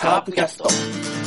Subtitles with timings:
[0.00, 1.19] カープキャスト。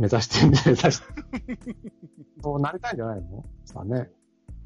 [0.00, 1.04] 目指してんじゃ、目指して。
[2.42, 3.44] そうなりたいんじゃないの？
[3.64, 4.10] さあね。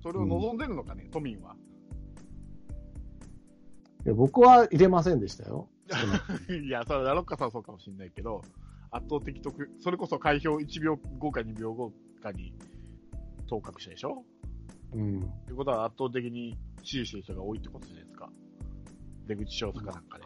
[0.03, 1.57] それを望んでるのかね、都民は。
[4.07, 5.69] いや僕は入れませんでしたよ。
[6.65, 8.43] いや、それはラロッカさんはそうかもしれないけど、
[8.91, 12.55] 圧倒的得、それこそ開票1秒後か2秒後かに
[13.47, 14.25] 当確者でしょ？
[14.93, 15.21] うん。
[15.47, 18.31] ということは圧倒的に支持してる人が多いってことじゃないですか。
[19.27, 20.25] 出口調査かなんかで。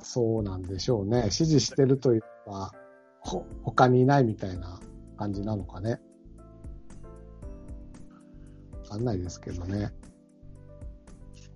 [0.00, 1.30] そうなんでしょうね。
[1.30, 2.72] 支持してるというか、
[3.24, 4.78] ほ、他にいないみたいな
[5.16, 6.00] 感じなのかね。
[8.84, 9.92] わかんないですけどね。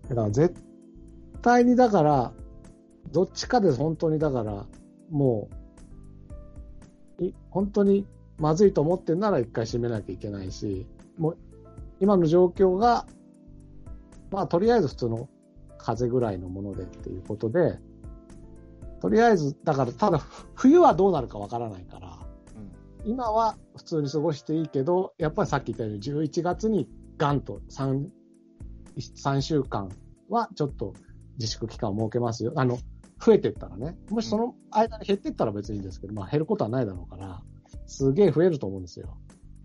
[0.08, 0.55] だから絶
[1.42, 2.33] 対にだから、
[3.12, 4.66] どっちかで本当にだから、
[5.11, 5.48] も
[7.20, 8.06] う、い本当に
[8.39, 10.86] まずいと思ってんなら一回閉めなきゃいけないし、
[11.19, 11.39] もう、
[12.00, 13.06] 今の状況が、
[14.30, 15.28] まあとりあえず普通の
[15.78, 17.78] 風邪ぐらいのものでっていうことで、
[19.01, 20.19] とりあえず、だから、ただ、
[20.55, 22.19] 冬はどうなるかわからないから、
[23.05, 23.11] うん。
[23.11, 28.07] 今は普通に過ごしていいけど、やっぱりさっき言ったように11月にガンと3、
[28.97, 29.89] 3週間
[30.29, 30.95] はちょっと
[31.39, 32.53] 自粛期間を設けますよ。
[32.57, 32.79] あの、
[33.21, 33.97] 増えてったらね。
[34.11, 37.43] もしその間に減ってったら別にいいんですけど、まあ減ることはないだろうから、
[37.87, 39.17] すげえ増えると思うんですよ。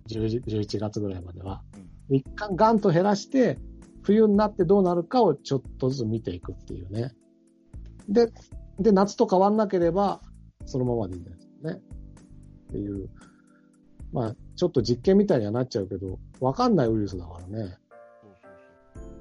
[0.09, 1.63] 10 11月ぐらいまでは。
[2.09, 2.15] うん。
[2.15, 3.59] 一回ガンと減らして、
[4.03, 7.13] 冬になってどうなるかをちょっとずつ見ていくっていうね。
[8.09, 8.31] で、
[8.79, 10.21] で、夏と変わんなければ、
[10.65, 11.81] そのままでいいんですよね。
[12.69, 13.09] っていう。
[14.11, 17.47] まあ、ちょっと実験みたいにはなっちゃうけど、わかんないウイルスだからね。
[17.47, 17.75] そうそう
[18.95, 19.13] そう。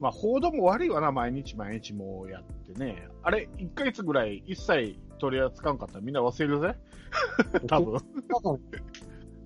[0.00, 3.08] まあ、報道も悪いわな、毎日毎日もうやってね。
[3.22, 6.76] あれ、1ヶ月ぐらい一切取り扱わんかったらみんな忘れるぜ
[7.66, 8.00] 多分。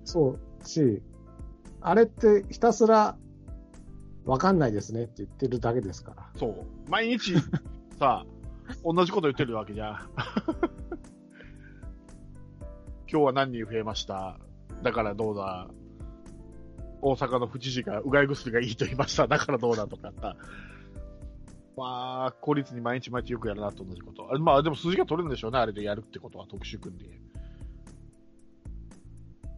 [0.03, 1.01] そうし、
[1.81, 3.17] あれってひたすら、
[4.25, 6.29] わかんないですねって言ってるだけですから。
[6.37, 6.65] そう。
[6.89, 7.33] 毎日、
[7.99, 8.25] さ、
[8.83, 9.95] 同じこと言ってるわけじゃん。
[13.11, 14.39] 今日は何人増えました？
[14.81, 15.69] だからどうだ？
[17.01, 19.27] 大阪の府知事がうがい薬がいいと言いました。
[19.27, 20.35] だからどうだとかさ。
[21.75, 24.31] まあ、効率に毎日毎日よくやるなと同じこと。
[24.33, 25.57] あまあ、でも数字が取れるんでしょうね。
[25.57, 27.05] あれでやるってことは特殊組んで。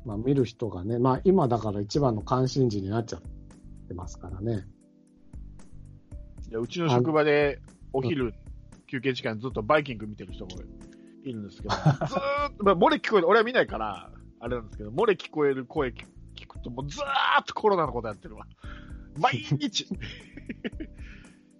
[0.06, 3.22] まあ見る人がね、まあ今だから一番の関心事になっちゃっ
[3.88, 4.66] てますからね。
[6.50, 7.60] いやうちの職場で
[7.92, 8.34] お昼、
[8.88, 10.52] 休憩時間ずっとバイキング見てる人も
[11.24, 17.04] いるんですけど、 ずーっと、まあ、漏れ聞こえる、俺は見ないから、あれなんですけど、漏れ聞こえる声聞聞くと、もうずー
[17.42, 18.46] っとコロナのことやってるわ。
[19.18, 19.88] 毎日。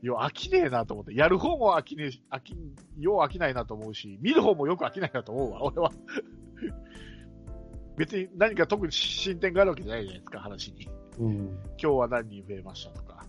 [0.04, 1.16] いや、飽きねえなと思って。
[1.16, 2.56] やる方も飽きねえし、飽き、
[3.00, 5.92] よう飽きないなと思うし、見る方もよく飽きないなと思うわ、俺は。
[7.98, 10.90] 別に何か特に進展があるわけじゃないじゃないですか、話に。
[11.18, 11.36] うん。
[11.78, 13.25] 今日は何人増えましたとか、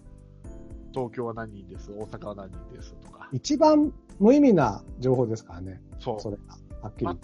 [0.96, 2.94] 東京は何人です、大阪は何人です？
[2.94, 5.82] とか、一番無意味な情報ですからね。
[6.00, 6.56] そう、それが。
[6.80, 7.18] はっきり。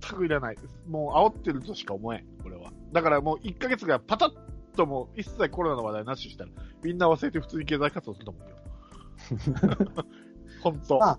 [0.00, 0.56] 全くいらない。
[0.88, 2.72] もう煽ってるとしか思えん、これは。
[2.92, 4.30] だからもう1ヶ月がパタッ
[4.76, 6.50] ともう一切コロナの話題なしにしたら、
[6.84, 10.04] みんな忘れて普通に経済活動すると思うよ。
[10.62, 10.98] 本当。
[11.00, 11.18] まあ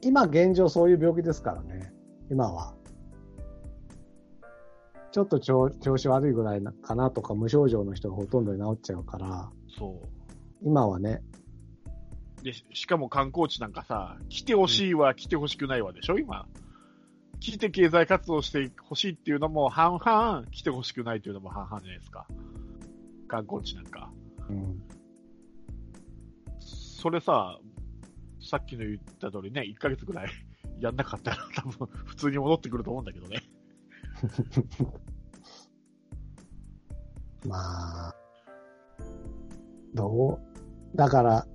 [0.00, 1.92] 今現状そういう病気ですからね。
[2.30, 2.74] 今は。
[5.10, 10.00] ちょっと調調子悪いぐらいなかなとか無症状の人がほとんどに治っちゃうから、そ
[10.64, 11.22] 今はね、
[12.40, 12.44] う。
[12.44, 16.46] で、ししかも観光地なんかさ、来てほしいわ、来てほしくないわでしょ、今。
[17.40, 22.26] 来て経済活動してほしいっていうのも半々、来てほしくないっていうのも半々じゃないですか。
[23.28, 24.10] 観光地なんか。
[24.48, 24.82] うん、
[26.60, 27.58] それさ、
[28.40, 30.28] さっきの言った通りね、1ヶ月ぐらい
[30.80, 33.42] やんなかったら多分普通に戻ってくると思うんだけどね。
[37.46, 38.14] まあ、
[39.92, 40.53] どう？
[40.94, 41.46] だから、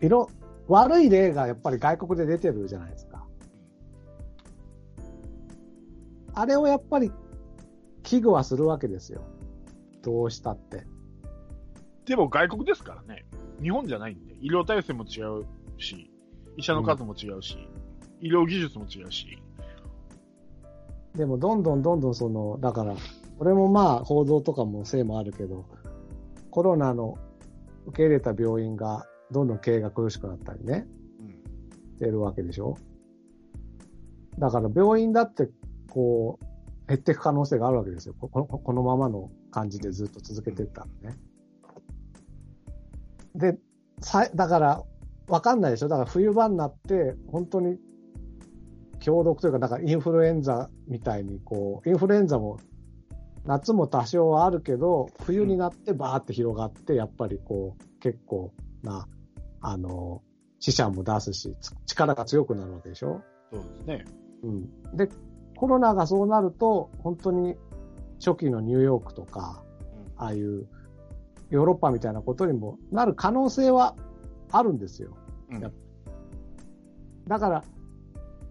[0.00, 0.28] 色、
[0.66, 3.26] 悪い例がやっぱり外国で出てるじゃないですか。
[6.34, 7.10] あれをやっぱり
[8.02, 9.22] 危惧はするわけですよ。
[10.02, 10.86] どうしたって。
[12.04, 13.26] でも外国ですからね。
[13.60, 14.34] 日本じゃないんで。
[14.40, 15.46] 医療体制も違う
[15.78, 16.10] し、
[16.56, 17.56] 医者の数も違うし、
[18.20, 19.26] 医療技術も違うし。
[21.14, 22.94] でもどんどんどんどんその、だから、
[23.38, 25.66] 俺もまあ報道とかもせいもあるけど、
[26.50, 27.18] コロナの
[27.88, 30.86] 受け入れた病院がどんどん経営が苦しくなったりね、
[31.20, 31.28] うん。
[31.28, 32.76] してるわけでしょ？
[34.38, 35.48] だから病院だって、
[35.90, 36.44] こう、
[36.86, 38.14] 減っていく可能性があるわけですよ。
[38.18, 41.18] ここのこのままの感じでずっと続けていったらね。
[43.34, 43.58] で、
[44.00, 44.84] さだから、
[45.26, 45.88] わかんないでしょ？
[45.88, 47.78] だから冬場になって、本当に、
[49.00, 52.58] 強毒というか、だからインフルエンザみたいに、こう、インフルエンザも、
[53.48, 58.52] 夏も多少はあるけど、冬になってバーって広がって、やっぱりこう、結構
[58.82, 59.08] な、
[59.62, 60.22] あの、
[60.60, 63.22] 死者も出すし、つ力が強くなるわけでしょ？
[63.50, 64.04] そうですね。
[64.42, 64.96] うん。
[64.96, 65.08] で、
[65.56, 67.56] コロナがそうなると、本当に
[68.22, 69.64] 初期のニューヨークとか、
[70.18, 70.68] ああいう
[71.48, 73.96] ヨーロッパみたいなことにもなる可能性は
[74.52, 75.16] あるんですよ。
[75.50, 75.60] うん。
[77.26, 77.64] だから、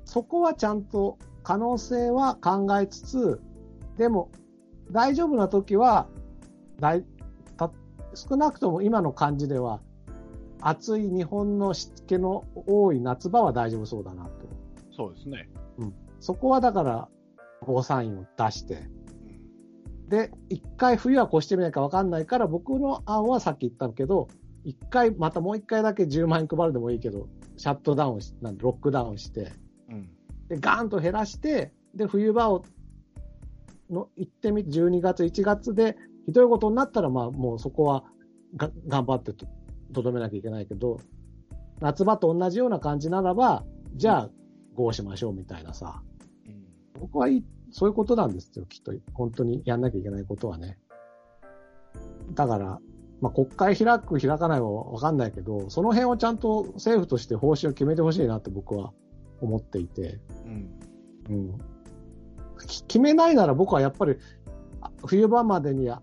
[0.06, 3.42] そこはちゃんと可能性は考えつつ、
[3.98, 4.32] でも、
[4.92, 6.08] 大丈夫な時は、
[6.80, 7.04] 大
[7.58, 7.72] た
[8.14, 9.82] 少なくとも今の感じでは、
[10.62, 14.32] 暑い日本の湿気の多い夏場は大丈夫そうだなと。
[14.96, 15.50] そうですね。
[16.20, 17.10] そこはだから、
[17.62, 20.10] ゴーサインを出して、うん。
[20.10, 24.28] で、一回冬は越してみないか分かんないから、僕の案はさっき言ったけど、
[24.64, 29.52] 一回、またもう一回だけ10万円配るでもいいけど、シャットダウンし、なんでロックダウンして、
[29.90, 30.10] うん。
[30.50, 32.64] で、ガーンと減らして、で、冬場を、
[33.90, 38.04] の、行ってみて、12月、1月で、ひどいことになったら、まあ、もうそこは
[38.56, 39.46] が、頑張ってと、
[39.94, 41.00] とどめなきゃいけないけど、
[41.80, 43.64] 夏場と同じような感じならば、
[43.96, 44.30] じゃあ、
[44.76, 46.02] こうしましょうみたいなさ、
[46.46, 46.66] うん。
[47.00, 48.94] 僕はいい、そういうことなんですよ、きっと。
[49.14, 50.78] 本当にやんなきゃいけないことはね。
[52.34, 52.80] だから、
[53.22, 58.94] まあ、国会開く、開かないはわかんないけど、その辺をちゃんと政府として方針を決めてほしいなって僕は
[59.42, 60.20] 思っていて。
[60.46, 60.80] うん。
[61.30, 61.58] うん。
[62.66, 64.18] き決めないなら僕はやっぱり、
[64.82, 66.02] あ冬場までには、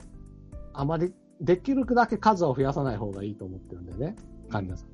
[0.73, 4.17] あまり、できるだけ数を増やさない方がいいと思ってるんでね、
[4.51, 4.89] 患者さん。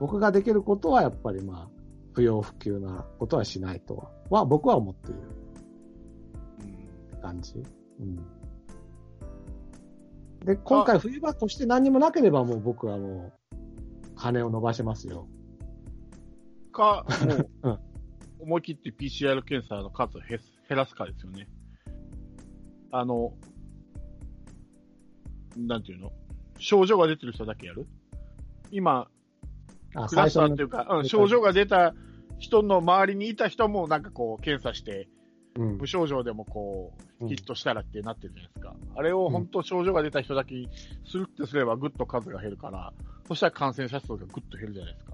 [0.00, 1.82] 僕ができることはやっぱりまあ、
[2.12, 5.20] 不要不急なことはしないとは、は僕は思っている
[7.14, 7.20] うん。
[7.20, 7.62] 感じ。
[8.00, 8.16] うん。
[10.44, 13.58] で、今回冬場越して何にもなければもう僕はもう、
[14.16, 15.26] 羽を伸ばしますよ。
[16.72, 17.91] か、もう、うん
[18.42, 21.48] 思い切って PCR 検査の数を減す減らすかですよね。
[22.90, 23.34] あの、
[25.56, 26.12] なんていうの？
[26.58, 27.86] 症状が出てる人だけやる？
[28.70, 29.08] 今、
[29.94, 31.94] あクラスターのっていうか、うん、症状が出た
[32.38, 35.08] 人の周りにいた人もなんかこう検査して、
[35.56, 38.74] うん無症状でもこう、うんヒットしたらってなってるじゃないですか。
[38.96, 40.68] あれを本当症状が出た人だけに
[41.06, 42.92] するってすればぐっと数が減るから、
[43.28, 45.12] そしたら感染者数がぐっと減るじゃないですか。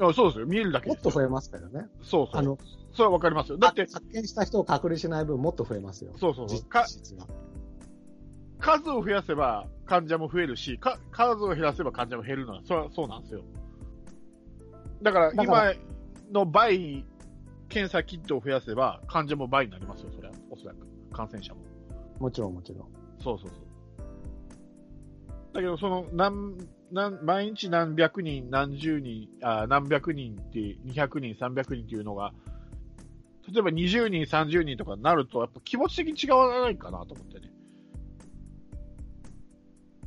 [0.00, 0.46] あそうですよ。
[0.46, 1.02] 見えるだけですよ。
[1.04, 1.88] もっと増えますからね。
[2.02, 2.36] そうそう。
[2.38, 2.58] あの、
[2.92, 3.58] それはわかりますよ。
[3.58, 6.12] だって、発見した人を隔離しない分もっと増えますよ。
[6.16, 6.86] そうそうそう実か。
[6.86, 7.26] 質が。
[8.60, 13.42] 数を増やせば患者も増えるし、か数を減らせば患者も減るのは、それはそうなんですよ。
[15.02, 15.80] だから、だから今
[16.32, 17.04] の倍、
[17.68, 20.34] 検査キットを増やせば患者も倍になりますよ、それは。
[20.50, 20.78] おそらく。
[21.12, 21.60] 感染者も。
[22.18, 22.88] もちろんもちろん。
[23.22, 23.68] そうそうそう。
[25.52, 26.56] だけど、その、何、
[26.92, 32.32] 何、毎日何百人、何十人、あ何百人って、200人、300人っていうのが、
[33.52, 37.50] 例えば20人、30人とかになると、やっぱ気持ち的に違わないかなと思ってね。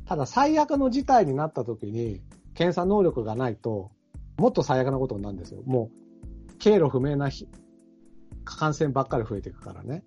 [0.06, 2.20] ただ最悪の事態になった時に、
[2.54, 3.90] 検査能力がないと、
[4.36, 5.62] もっと最悪なことになるんですよ。
[5.64, 5.90] も
[6.50, 7.48] う、経路不明なひ
[8.44, 10.04] 感染ばっかり増えていくからね。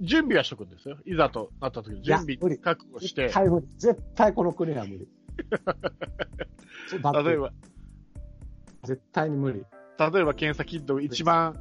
[0.00, 0.98] 準備はしとくんですよ。
[1.04, 3.66] いざとなった時に準備覚悟して絶、対無理。
[3.78, 5.08] 絶対この国は無理。
[7.24, 7.52] 例えば、
[8.84, 9.64] 絶対に無理。
[9.98, 11.56] 例えば検査キット1万、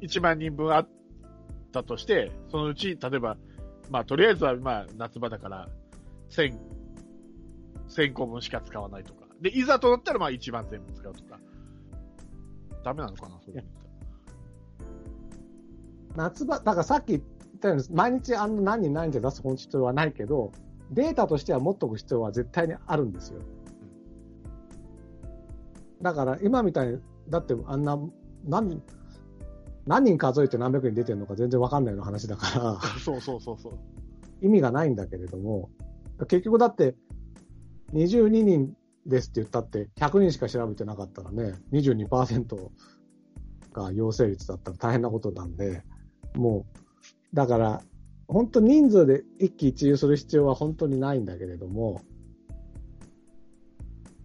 [0.00, 0.88] 1万人分あっ
[1.72, 3.36] たとして、そのうち、例えば、
[3.90, 5.68] まあ、とりあえずは、まあ、夏場だから、
[6.30, 6.58] 1000、
[7.88, 9.26] 1000個分しか使わないとか。
[9.40, 11.40] で、いざとなったら、まあ、1万全部使うとか。
[12.82, 13.64] ダメなのかな、それ。
[16.16, 17.22] 夏場、だからさっき言っ
[17.60, 20.52] たように、毎日あの何人何人で出す必要はないけど、
[20.90, 23.40] データとしては持っとく必要は絶対にあるんですよ。
[26.02, 27.98] だから今みたいに、だってあんな、
[28.44, 28.82] 何、
[29.86, 33.72] 何人数えて何百人出てるのか全然わかんないような話だから、 そうそうそうそう。
[34.42, 35.70] 意味がないんだけれども、
[36.28, 36.96] 結局だって、
[37.92, 38.74] 22人
[39.06, 42.70] ですって言ったって、100人しか調べてなかったらね、22%
[43.72, 45.82] が陽性率だったら大変なことなんで、
[46.34, 46.66] も
[47.32, 47.82] う、だから、
[48.30, 52.00] 本当人数で一喜一憂する必要は本当にないんだけれども、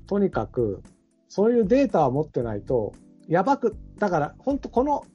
[0.06, 0.84] とにかく、
[1.28, 2.94] そういうデータを持ってないと、
[3.28, 5.06] やばく、だから本当この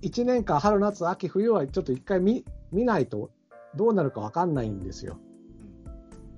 [0.00, 3.30] 1年間、春、夏、秋、冬はちょっと一回見見ないと
[3.76, 5.18] どうなるか分かんないんですよ。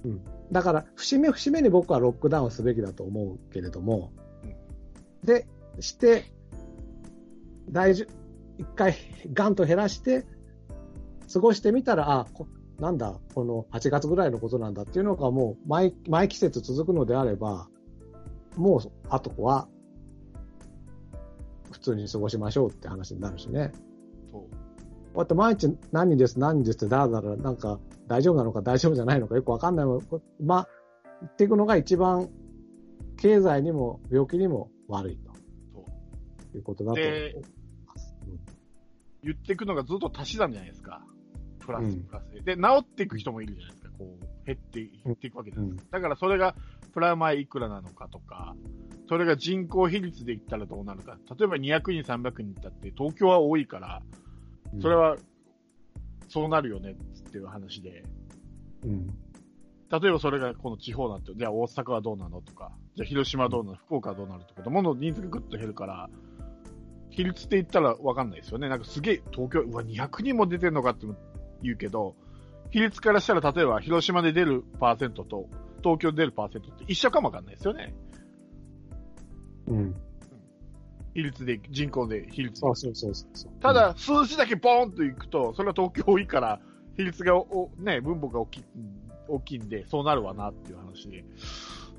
[0.05, 4.12] うん、だから、節目節目に僕はロックダウンすべきだと思うけれども、
[5.23, 5.47] で、
[5.79, 6.25] して、
[7.71, 8.05] 大丈
[8.59, 8.97] 一回
[9.33, 10.26] ガンと減らして、
[11.33, 12.47] 過ごしてみたら、あ、こ
[12.78, 17.68] なんだ、この8月ぐらいのことなんだっていうのがもう毎、毎季節続くのであれば、
[18.56, 19.68] もう、あとは、
[21.71, 23.73] 普通に過ごしましょうって話になるしね。
[24.30, 24.40] そう。
[24.40, 24.49] こ
[25.16, 29.87] うやって毎日何人です、何人ですってだらだら、なんか大丈夫なのか大丈夫じゃないのかよくわかんない
[30.42, 30.68] まあ、
[31.23, 32.28] 言っていくのが一番
[33.16, 35.18] 経済にも病気にも悪い
[35.73, 36.50] そう。
[36.52, 37.35] ということだと思いで
[37.87, 38.14] ます。
[39.23, 41.02] 言っていくのがずっと足し算じゃないですか。
[41.66, 42.56] プラスうんプラスで。
[42.56, 43.90] で、治っていく人もいるじゃないですか。
[43.99, 45.99] こう、減って、減っていくわけじゃないですか。
[45.99, 46.54] だからそれが
[46.92, 48.54] プラマイいくらなのかとか、
[49.08, 51.18] それが人口比率で言ったらどうなるか。
[51.38, 54.02] 例えば200人、300人だって、東京は多いから、
[54.73, 55.16] うんそれ、は、
[56.28, 58.04] そうなるよねっていう話で、
[58.85, 59.06] うん。
[59.88, 66.11] 例えばそれがこの地方なんて、じゃあ大阪はどうなのとか、じゃあ広島はどうなの、福岡はどうなるとか、どんどん人数がぐっと減るから、
[67.11, 68.68] 比率って言ったらわかんないですよね。
[68.68, 71.06] なんかすげえ、東京、うわ、200人も出てんのかって
[71.66, 72.14] 言うけど、
[72.70, 75.49] 比率からしたら例えば広島で出るパーセントと
[75.82, 77.94] 東京で出るパーセントって一緒かもわかんないですよね。
[79.68, 79.94] うん。
[81.14, 83.52] 比率で、人口で比率でそうそうそうそう。
[83.61, 86.61] ただ、数字だけボーンといくと、それは東京多いから、
[86.96, 88.64] 比率がお、ね、分母が大きい、
[89.28, 91.25] 大きいんで、そうなるわなっていう話で。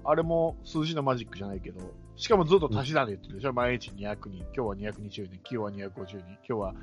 [0.03, 1.81] あれも数字のマジックじゃないけど、
[2.15, 6.75] しかもずっと足し算で言ってるでしょ、毎日200人、今日は220人、今日は250人、今日は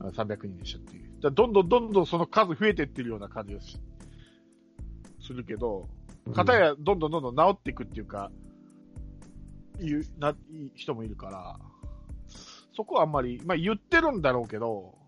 [0.00, 1.10] あ300人でしたっていう。
[1.30, 3.78] どんどんどんどんその数増えてってるような感じがし
[5.20, 5.88] するけど、
[6.26, 8.32] うんかたやどんどんどんどん治っていくっていうか、
[9.80, 11.56] いう、な、いい人もいるから、
[12.74, 14.98] そこはあんまり、まあ言ってるんだろうけど、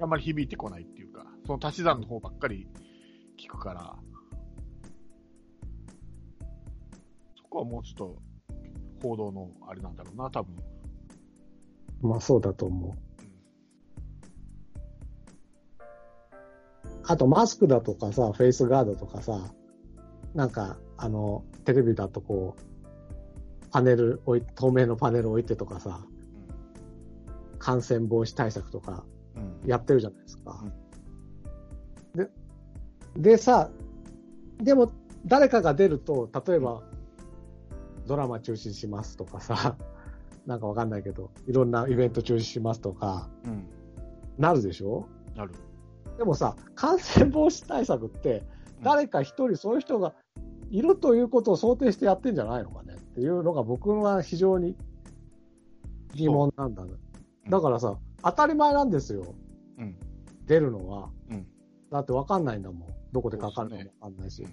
[0.00, 2.66] あんまり響いてこないっていうか、その足し算の方ばっかり
[3.38, 3.96] 聞くから、
[7.36, 8.22] そこはもうちょっと
[9.02, 10.56] 報道のあれなんだろうな、多分。
[12.00, 13.09] まあそうだと思う。
[17.10, 19.52] あとマスクだとかさ、フェイスガードとかさ、
[20.32, 26.06] なんか、あの、テレビだとこう、パネル置い、透明のパネル置いてとかさ、
[27.58, 29.68] 感染防止対策とかうん。
[29.68, 30.64] やってるじゃないですか。
[32.14, 32.30] で、
[33.16, 33.70] でさ、
[34.58, 34.92] でも
[35.26, 36.80] 誰かが出ると、例えば、
[38.06, 39.76] ドラマ中止しますとかさ、
[40.46, 43.66] なんかわかんないけど、いろんなイベント中止しますとか、うん。
[44.38, 45.08] なるでしょ？
[45.34, 45.52] なる。
[46.20, 48.44] でもさ、感染防止対策って、
[48.82, 50.12] 誰か一人そういう人が
[50.70, 54.76] いるということを想定してやってんじゃないのかねっていうのが僕は非常に
[56.12, 56.90] 疑問なんだね。
[56.92, 59.34] うんだからさ、当たり前なんですよ。
[59.78, 59.96] うん。
[60.44, 61.08] 出るのは。
[61.30, 61.46] うん
[61.90, 62.88] だってわかんないんだもん。
[63.12, 64.42] どこでかかるかもわかんないし。
[64.42, 64.50] うん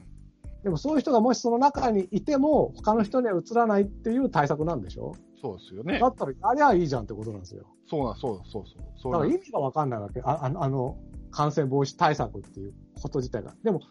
[0.63, 5.13] でもそういう人がもしその中にいても、他の人には移らないっていう対策なんでしょ？
[5.39, 6.07] そうですよねだ。
[6.07, 7.67] ったらやりゃいいじゃんってことなんですよ。
[7.87, 8.83] そうな、そうそうそう。
[8.97, 10.19] そうだなから意味がわかんないわけ。
[10.23, 10.97] ああの
[11.31, 13.53] 感染防止対策っていうこと自体が。
[13.63, 13.81] でも、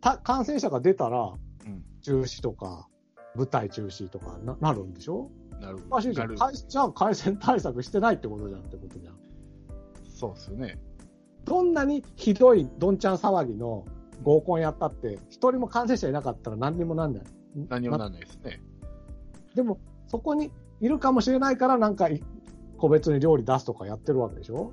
[0.00, 1.32] た感染者が出たら、
[1.66, 1.84] うん。
[2.02, 2.88] 中止とか、
[3.34, 5.30] 舞台中止とかななるんでしょ？
[5.60, 5.78] なる。
[5.90, 6.24] おかしいじゃ。
[6.24, 9.14] なんるかいじゃあ感染対策してないってことじゃんってことじゃん。
[10.08, 10.78] そうですよね。
[11.44, 13.84] どんなにひどいどんちゃん騒ぎの
[14.22, 17.24] 合コンやったって、一人も感染者いなかったら何にもなんない。
[17.68, 18.62] 何もならないですね。
[19.54, 22.22] でも、そこにいるかもしれないから、なんかい、
[22.78, 24.72] 個別に料理出すとかやってるわけでしょ？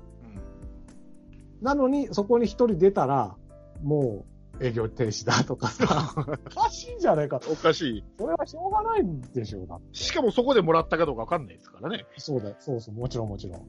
[1.64, 3.36] なのに、そこに一人出たら、
[3.82, 4.26] も
[4.60, 7.50] う営業停止だとかさ、おかしいんじゃないかと。
[7.50, 8.04] おかしい。
[8.18, 9.94] それはしょうがないんでしょうだって。
[9.94, 12.04] しかもそこでもらったかどうかわかんないですからね。
[12.18, 12.56] そうだよ。
[12.58, 13.62] そうそう、もちろんもちろん。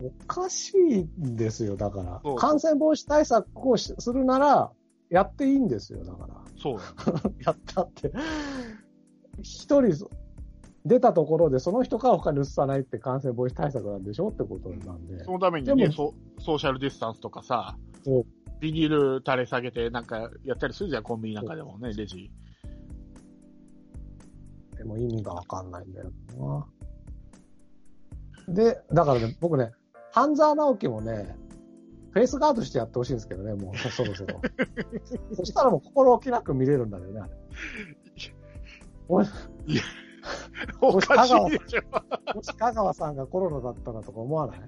[0.00, 2.36] おかしいんですよ、だから。
[2.36, 4.70] 感染防止対策をしするなら、
[5.10, 6.40] やっていいんですよ、だから。
[6.56, 6.78] そう。
[7.44, 8.12] やったって。
[9.42, 10.08] 一人
[10.84, 15.22] 出たところで、その人から他に移さないって感染防止対策なんでしょってことなんで。
[15.24, 17.76] そのためにねでもソ、ソーシャルディスタンスとかさ
[18.60, 22.30] ビニール垂れ下げてなんかやったりするじゃん、コンビニなんかでもね、レジ。
[24.76, 26.66] でも意味がわかんないんだよな。
[28.48, 29.72] で、だからね、僕ね、
[30.12, 31.36] 半沢直樹もね、
[32.10, 34.40] フェイスガードしてやってほしいんですけどね、もうそそろそろ。
[35.34, 37.32] そしたらもう心置きなく見れるんだよね、あれ。
[39.08, 39.26] 俺
[40.80, 41.82] おかしいでしょ。
[42.36, 44.60] もし香川さんがコロナだったらとか思わない？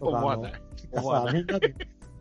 [0.00, 0.52] 思わない。
[0.52, 1.74] とか思わないさみんなで、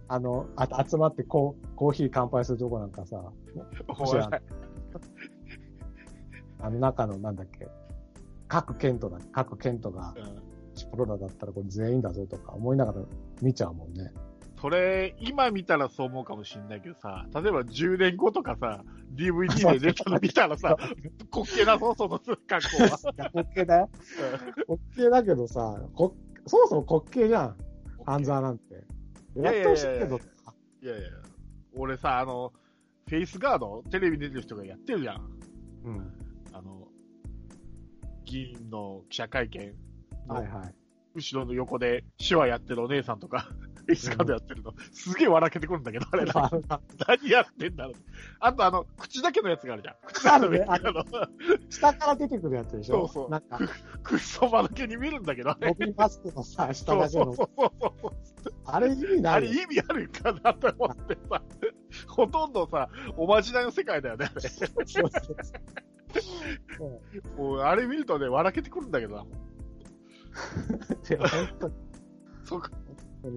[0.08, 3.22] あの、あ集まってコーコーヒー乾杯するとこなんかさ、
[3.88, 4.42] 思わない。
[6.60, 7.68] あの中のなんだっけ、
[8.48, 10.48] 各県都だ、各県都がうん
[10.92, 13.00] コロナだったらこれ全員だぞとか思いながら
[13.42, 14.12] 見ちゃうもんね。
[14.60, 18.84] それ、今見たらそう思うかもしれないけどさ、例えば10年後とかさ、
[19.16, 20.76] DVD で出たの見たらさ、
[21.32, 23.00] 滑稽なそう、その格好は。
[23.14, 23.90] いや、滑稽だよ。
[24.68, 26.16] 滑稽だけどさ、こ
[26.48, 27.58] そもそも滑稽じゃん。
[28.06, 28.84] 半沢なんて。
[29.36, 30.20] やってほしいけど。
[30.82, 31.10] いやいや、
[31.76, 32.52] 俺さ、あの、
[33.08, 35.40] フェイスガード、テレビ出てる人がやってるじゃん。
[35.84, 36.14] うん。
[36.52, 36.88] あの、
[38.26, 39.76] 議員の記者会見
[40.28, 40.76] のはいはい。
[41.14, 43.50] 後ろの横で手話やってるお姉さんとか、
[43.88, 46.52] フェイスガードやってるの、すげえ笑けてくるんだけど、 あれな、
[47.08, 47.94] 何やってんだろう。
[48.40, 49.96] あとあの、口だけのやつがあるじゃん。
[50.06, 51.06] 口だけのやつがあの、
[51.70, 53.08] 下から出てくるやつでしょ？
[53.08, 53.30] そうそう。
[53.30, 53.60] なんか、
[54.04, 55.70] くっそまだけに見るんだけど、あれ。
[55.70, 57.34] ボビーマスクのさ、下そうだけの。
[57.34, 58.14] そうそうそう。
[58.66, 59.48] あれ意味なあれ。
[59.48, 61.42] 意味あるかなと思ってさ、
[62.08, 66.86] ほとんどさ、おまじないの世界だよね、あれそうそうそ
[67.38, 67.42] う。
[67.42, 69.16] もうあれ見るとね、笑けてくるんだけど。
[69.16, 69.24] な。
[71.16, 71.74] いや、本当に、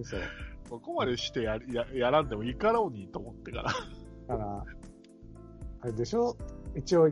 [0.05, 0.21] そう。
[0.69, 3.73] ここまでしてやややらんでもいいかろうにと思ってから。
[4.29, 4.65] だから、
[5.83, 6.37] あれでしょ？
[6.77, 7.11] 一応、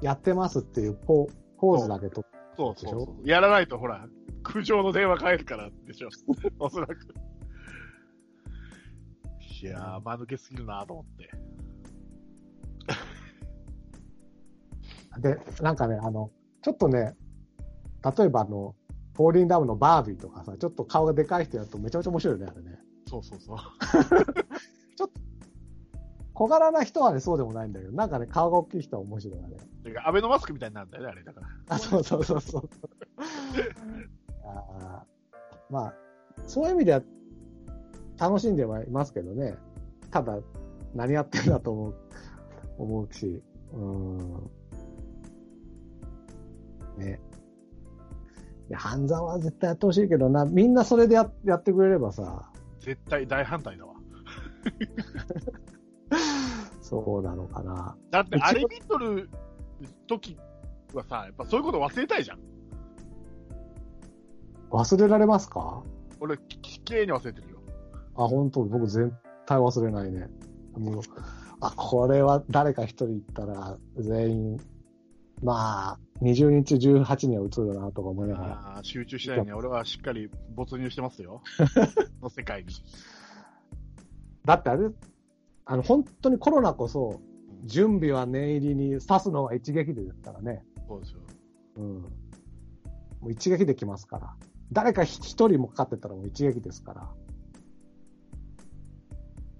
[0.00, 2.24] やってますっていうポポーズだけと。
[2.56, 3.28] そうそうそう。
[3.28, 4.06] やらないとほら、
[4.42, 6.08] 苦情の電話返るからでしょ。
[6.58, 6.96] おそらく。
[9.60, 11.30] いやー、間抜けすぎるなと思って。
[15.20, 16.30] で、なんかね、あの、
[16.62, 17.16] ちょっとね、
[18.16, 18.76] 例えばあの、
[19.18, 22.78] フォーリンダムのバービーとかさ、ちょっと顔がでかい人やるとめちゃめちゃ面白いよね、あれね。
[23.08, 23.56] そうそうそう。
[26.34, 29.56] 小柄な人はね、そうでもないんだけど、なんかね、顔が大きい人は面白いよね。
[29.82, 31.48] てか、アベノマスクみたいになるんだよね、あれだから。
[31.70, 32.68] あ、そうそうそうそう。
[34.46, 35.94] あーまあ、
[36.46, 37.02] そういう意味では
[38.20, 39.56] 楽しんではいますけどね。
[40.12, 40.38] ただ、
[40.94, 41.94] 何やってんだと思う、
[42.78, 43.42] 思うし。
[43.72, 44.50] うーん。
[46.98, 47.20] ね。
[48.68, 52.50] いや、半沢は絶対やってほしいけどな、みんなそれでややってくれればさ、
[52.80, 53.94] 絶対大反対だわ。
[56.80, 57.96] そうなのかな。
[58.10, 59.28] だって、あれ見とる
[60.06, 60.38] 時
[60.94, 62.38] はさ、やっぱそういうこと忘れたいじゃん。
[64.70, 65.82] 忘れられますか？
[66.20, 67.58] 俺、きれいに忘れてるよ。
[68.16, 68.64] あ、本当？
[68.64, 69.12] 僕絶
[69.46, 70.28] 対忘れないね。
[70.76, 71.02] もう、
[71.60, 74.60] あ、これは誰か一人言ったら全員、
[75.42, 78.80] まあ、20人中18人は映るよなとか思いながら。
[78.82, 81.42] 集中しないように、俺はしっかり没入してますよ。
[82.20, 82.72] の世界に。
[84.44, 84.90] だってあれ、
[85.64, 87.20] あの、本当にコロナこそ、
[87.64, 90.64] 準備は念入りに刺すのは一撃でですからね。
[90.88, 91.20] そうですよ。
[91.76, 92.02] うん。
[92.02, 92.08] も
[93.24, 94.36] う一撃できますから。
[94.72, 97.10] 誰か一人もかかってたらもう一撃ですから。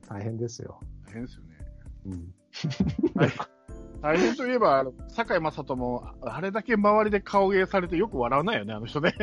[0.08, 0.80] 大変ですよ。
[1.06, 1.48] 大変ですよね。
[2.06, 2.34] うん。
[4.00, 9.14] 大変といえば、あの堺雅人も、ああれだけ周りで顔芸されてよく笑わないよね、あの人ね。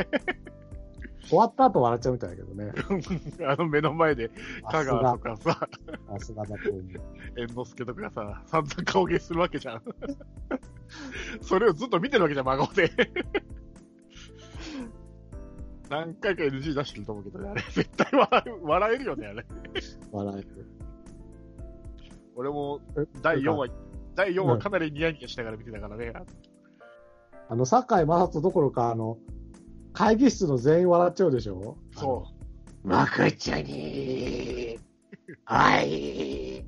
[1.28, 2.72] 終わった後笑っちゃうみたいだけどね。
[3.48, 4.30] あの目の前で、
[4.70, 5.70] 香川とかさ、
[6.08, 6.64] さすがだと。
[7.36, 9.82] 猿之助とかさ、散々顔芸するわけじゃん。
[11.42, 12.92] それをずっと見てるわけじゃん、真顔で。
[15.90, 17.62] 何回か NG 出してると思うけどね、あれ。
[17.62, 19.46] 絶対笑え笑えるよね、あれ。
[20.12, 20.68] 笑える。
[22.36, 23.68] 俺も、え第4話、
[24.16, 26.14] 第4話かなりニヤニヤしながら見てたからね。
[27.50, 29.18] あの、堺雅人どころか、あの、
[29.94, 31.78] 会議室の全員笑っちゃうでしょ？
[31.96, 32.26] そ
[32.84, 32.88] う。
[32.88, 32.90] う。
[32.90, 34.80] まくちゃに、
[35.46, 36.66] はい、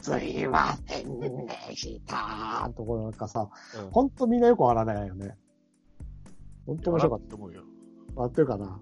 [0.00, 2.70] すいませんでした。
[2.76, 3.48] ところなんかさ、
[3.84, 5.36] うんほんとみんなよく笑わないよね。
[6.66, 7.62] ほんと面白かっ笑うと思うよ。
[8.14, 8.20] た。
[8.20, 8.80] 笑ってるかな？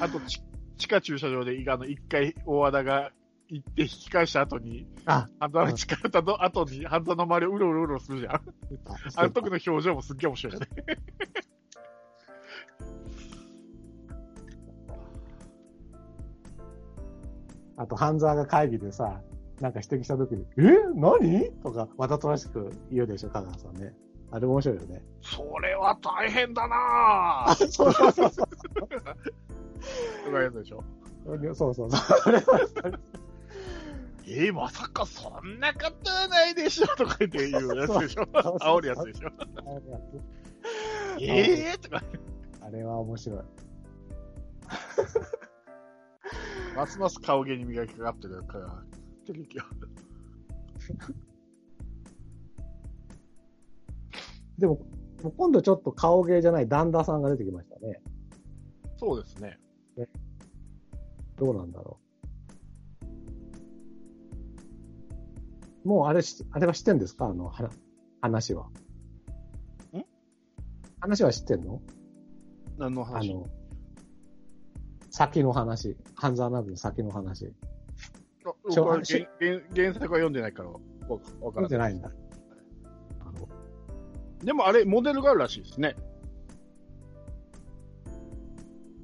[0.00, 0.42] あと、ち
[0.76, 3.10] 地下駐車場で、あの、一回、大和田が
[3.48, 8.34] 行って引き返した後に、あ、半沢に近寄ったの後に、半沢の周りをうろうろうろするじゃん。
[8.34, 8.42] あ
[9.22, 10.66] の時の表情もすっげえ面白いよね。
[17.78, 19.22] あと、半沢が会議でさ、
[19.60, 20.62] なんか指摘した時に、え？
[20.94, 21.50] 何？
[21.62, 23.94] とか、わざとらしく言うでしょ、香川さんね。
[24.30, 25.02] あれ面白いよね。
[25.22, 28.48] それは大変だなぁそうそうそうそう。
[28.78, 30.84] とかやつでしょ。
[31.24, 31.90] そうそうそう。
[34.30, 38.24] えー、まさかそんなことはないでしょとか言って言うやつでしょ。
[38.24, 39.30] 煽るやつでしょ。
[41.18, 42.02] えーとか。
[42.60, 43.40] あれは面白い。
[46.76, 48.84] ますます顔芸に磨きかかってるから、
[49.26, 49.64] テレビは。
[54.58, 54.74] でも、
[55.22, 58.02] もう今度ちょっと顔芸じゃない旦那さんが出てきましたね。
[58.98, 59.58] そうですね。
[61.36, 62.07] どうなんだろう。
[65.84, 67.26] もうあれし、あれは知ってんですか？
[67.26, 67.70] あの、は
[68.20, 68.66] 話は。
[69.92, 70.04] ん？
[71.00, 71.80] 話は知ってんの？
[72.78, 73.34] あ何の話？
[73.34, 73.46] の、
[75.10, 75.96] 先の話。
[76.14, 77.54] 半沢直樹の先の話。
[78.44, 80.78] 原原原作は読んでないからわ
[81.40, 81.62] わからない。
[81.62, 82.10] 見てないんだ。
[84.42, 85.96] でもあれ、モデルがあるらしいですね。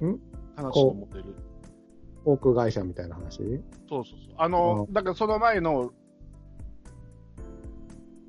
[0.01, 0.19] ん？
[0.55, 1.35] 話のモデル。
[2.23, 3.39] 航空会社みたいな話？
[3.89, 4.35] そうそうそう。
[4.37, 5.91] あの、だからその前の、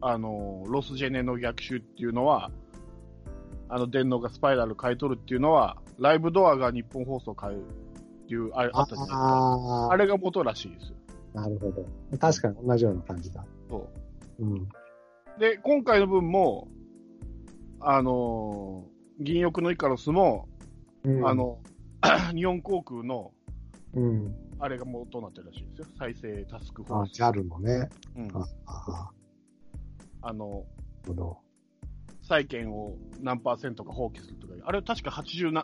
[0.08, 2.50] あの、ロスジェネの逆襲っていうのは、
[3.68, 7.62] あの、電脳がスパイラル買い取るっていうのは、ライブドアが日本放送買うっ
[8.28, 9.18] ていう、ああったじゃないですか。
[9.18, 10.96] ああれが元らしいですよ。
[11.34, 11.84] あ、なるほど。
[12.18, 13.44] 確かに同じような感じだ。
[13.68, 13.88] そ
[14.38, 14.44] う。
[14.44, 14.68] うん。
[15.38, 16.68] で、今回の分も、
[17.80, 20.46] あのー銀翼のイカロスも、
[21.02, 21.58] うんあ、の、
[22.36, 23.32] 日本航空の、
[23.94, 24.34] うん。
[24.58, 25.86] あれが元になってるらしいですよ。
[25.98, 27.22] 再生タスクフォあー、ス。
[27.22, 27.88] JAL のね。
[28.14, 29.10] うんああ、
[30.28, 30.64] あの。
[32.22, 35.62] 債券を何パーセントか放棄するとか、あれ確か85%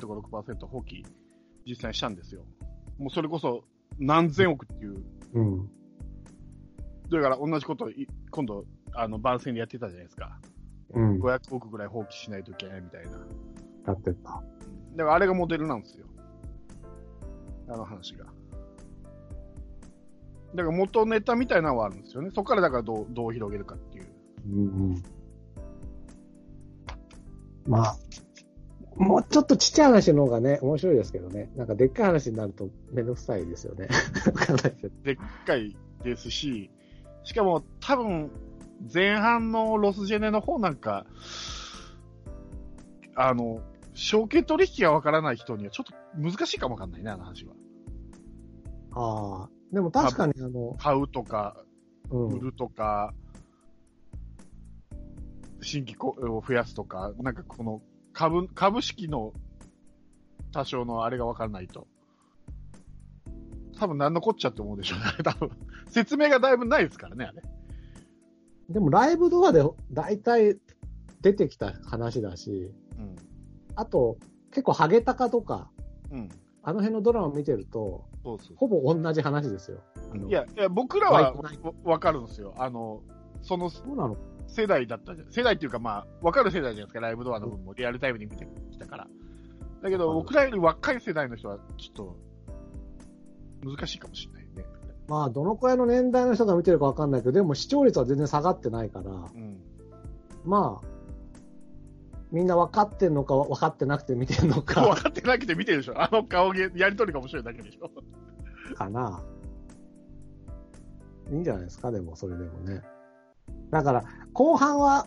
[0.00, 1.04] か6%放棄
[1.66, 2.46] 実際にしたんですよ。
[2.98, 3.64] もうそれこそ
[3.98, 5.04] 何千億っていう。
[5.34, 5.70] うん。
[7.10, 10.40] だから同じことい今度、あの、番宣でやってたじゃないですか。
[10.94, 11.20] うん。
[11.20, 13.10] 500億ぐらい放棄しないといけないみたいな。
[13.88, 14.42] やってた。
[14.96, 16.06] だからあれがモデルなんですよ。
[17.68, 18.24] あの話が。
[20.54, 22.30] だから元ネタみたいなのはあるんですよね。
[22.34, 23.89] そこからだからどうどう広げるかってい
[24.46, 24.48] う。
[24.48, 25.02] うんうん。
[27.66, 27.96] まあ、
[28.96, 31.50] もうちょっとちっちゃい話の方がね、面白いですけどね。
[31.56, 33.88] なんかでっかい話になるとめんどくさいですよね。
[35.04, 36.70] でっかいですし、
[37.22, 38.30] しかも多分
[38.92, 41.06] 前半のロスジェネの方なんか、
[43.14, 43.60] あの、
[43.94, 47.54] 証券取引がわからない人にはちょっと難しいかもわかんないね、あの話は。
[48.92, 51.56] ああ、でも確かにあの、買うとか、
[52.10, 52.40] うん売。
[52.40, 53.14] るとか、
[55.62, 59.32] 新規こを増やすとか、なんかこの株、株式の
[60.52, 61.86] 多少のあれがわからないと。
[63.78, 65.50] 多分何のこっちゃって思うでしょうね、 多分。
[65.88, 67.42] 説明がだいぶないですからね、あれ。
[68.68, 70.58] でもライブドアで大体
[71.22, 73.16] 出てきた話だし、うん。
[73.74, 74.18] あと
[74.50, 75.70] 結構ハゲタカとか、
[76.10, 76.28] うん。
[76.62, 79.78] あの辺のドラマ見てると、そうそうほぼ同じ話ですよ。
[80.28, 81.34] いや、いや、僕らは
[81.84, 82.54] わかるんですよ。
[82.58, 83.02] あの、
[83.40, 84.16] そのそうなの？
[84.50, 85.32] 世代だったじゃん。
[85.32, 89.08] 世代っていうかまあ、わかる世代じゃないですか、ライブドアの分もリアルタイムに見てきたから。
[89.82, 92.16] だけど、はい僕らより若い世代の人は、ちょっと、
[93.64, 94.64] 難しいかもしれないね。
[95.08, 99.60] まあ、どのくらいの年代の人が見てるかわかんないけど、でも視聴率は全然下がってないから、うん。
[100.44, 100.86] まあ、
[102.32, 106.00] みんな分かってんのか分かってなくて見てんの分か、 かってなくて見てるでしょ。
[106.00, 107.90] あの顔芸、やりとりが面白いだけでしょ。
[108.74, 109.22] かな。
[111.30, 112.82] いいんじゃないですか、でも、それでもね。
[113.70, 115.06] だから、後半は、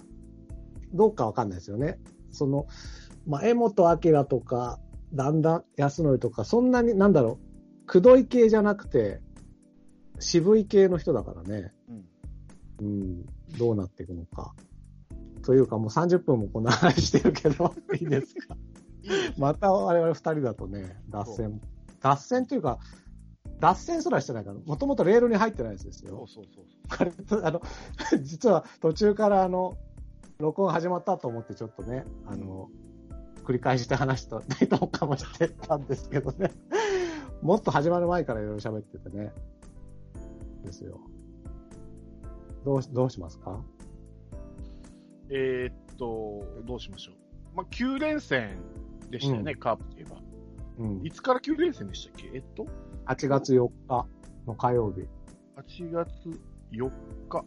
[0.94, 2.00] どうか分かんないですよね。
[2.32, 2.68] その、
[3.28, 4.80] まあ、江本明とか、
[5.14, 7.40] だんだん安則とか、そんなに、なんだろ
[7.84, 9.22] う、くどい系じゃなくて、
[10.20, 11.74] 渋い系の人だからね。
[11.90, 12.06] うん。
[12.80, 13.26] うん、
[13.58, 14.54] どうなっていくのか。
[15.44, 18.56] というか、もう30分もこんな話してるけど、 いいですか。
[19.38, 21.62] また我々二人だとね、脱線。
[22.02, 22.80] 脱線というか、
[23.60, 26.28] 脱線すらしてないから、もともとレールに入ってないやつですそうよ。
[26.28, 26.66] そうそう。
[26.90, 27.12] あ れ
[27.48, 27.62] あの、
[28.24, 29.78] 実は途中からあの、
[30.40, 32.70] 録音始まったと思ってちょっとね、あの、
[33.46, 36.52] 繰り返して話したないとかもしてたんですけどね。
[37.42, 39.34] もっと始まる前からいろいろ喋っててね。
[40.64, 41.00] ですよ。
[42.64, 43.62] どうし、どうしますか？
[45.30, 47.16] えーっと、どうしましょう。
[47.56, 48.58] まあ、9連戦
[49.10, 50.18] でしたよね、カープといえば。
[50.80, 51.12] うんい。
[51.12, 52.32] つから9連戦でしたっけ？
[52.34, 52.66] えっと、
[53.06, 54.08] 8月4日
[54.48, 55.02] の火曜日。
[55.56, 56.10] 8月
[56.72, 56.90] 4
[57.30, 57.46] 日、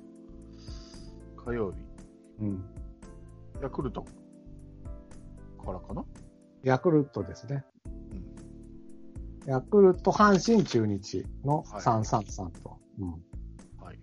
[1.45, 1.79] 火曜日。
[2.41, 2.65] うん。
[3.63, 4.05] ヤクルト
[5.65, 6.05] からかな？
[6.63, 7.65] ヤクルトですね。
[8.13, 9.51] うん。
[9.51, 12.79] ヤクルト、阪神、中日のはい333と。
[13.01, 13.11] うん。
[13.83, 13.99] はい。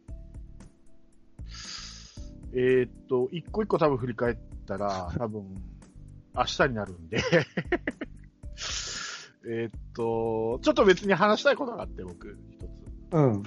[2.55, 5.55] えーっと、一個一個多分振り返ったら、 多分、
[6.35, 7.19] 明日になるんで。
[9.45, 12.69] えーっと、ちょっと別に話したいことがあって、僕、一つ。
[13.11, 13.43] うん。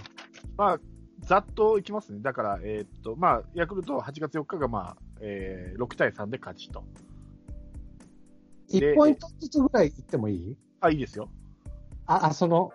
[0.56, 0.80] まあ、
[1.20, 2.20] ざっといきますね。
[2.20, 6.84] だから、えーっと、まあ、ヤクルト8月4日が、まあ、えー、6対3で勝ちと。
[8.70, 10.56] 1ポイントずつぐらい言ってもいい？
[10.80, 11.30] あ、いいですよ。
[12.06, 12.72] あ、あ、その、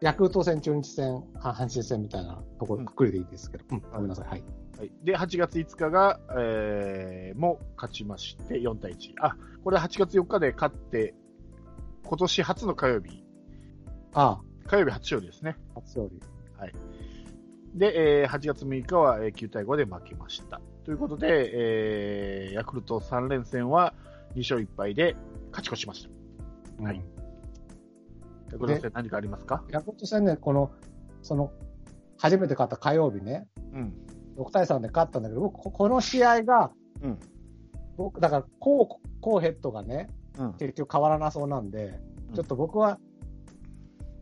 [0.00, 3.64] ヤクルト戦、中日戦、あ阪神戦みたいなところ、うんくくりでいいですけど。
[3.70, 4.28] うん、ごめんなさい。
[4.28, 4.44] はい。
[4.78, 4.92] はい。
[5.04, 9.14] で、8月5日が、えー、も勝ちまして、4対1。
[9.20, 11.14] あ、これ8月4日で勝って、
[12.08, 13.24] 今年初の火曜日、
[14.14, 15.56] あ火曜日初勝利ですね。
[15.74, 16.20] あ、初勝利。
[17.74, 20.60] で、えー、8月6日はえー9対5で負けました。
[20.84, 23.92] ということで、えー、ヤクルト3連戦は
[24.34, 25.14] 2勝1敗で、
[25.50, 26.10] 勝ち越しました。
[26.78, 27.02] うんはい
[28.52, 29.64] ヤクルト戦何かありますか？
[29.70, 30.70] ヤクルト戦ね、この、
[31.22, 31.52] その、
[32.16, 33.92] 初めて勝った火曜日ね、うん。
[34.38, 36.70] 6対3で勝ったんだけど、僕、ここの試合が、
[37.02, 37.18] うん。
[37.96, 40.25] 僕、だから、コー、コーヘッドがね、うん。
[40.58, 42.98] 結局変わらなそうなんで、うんちょっと僕は、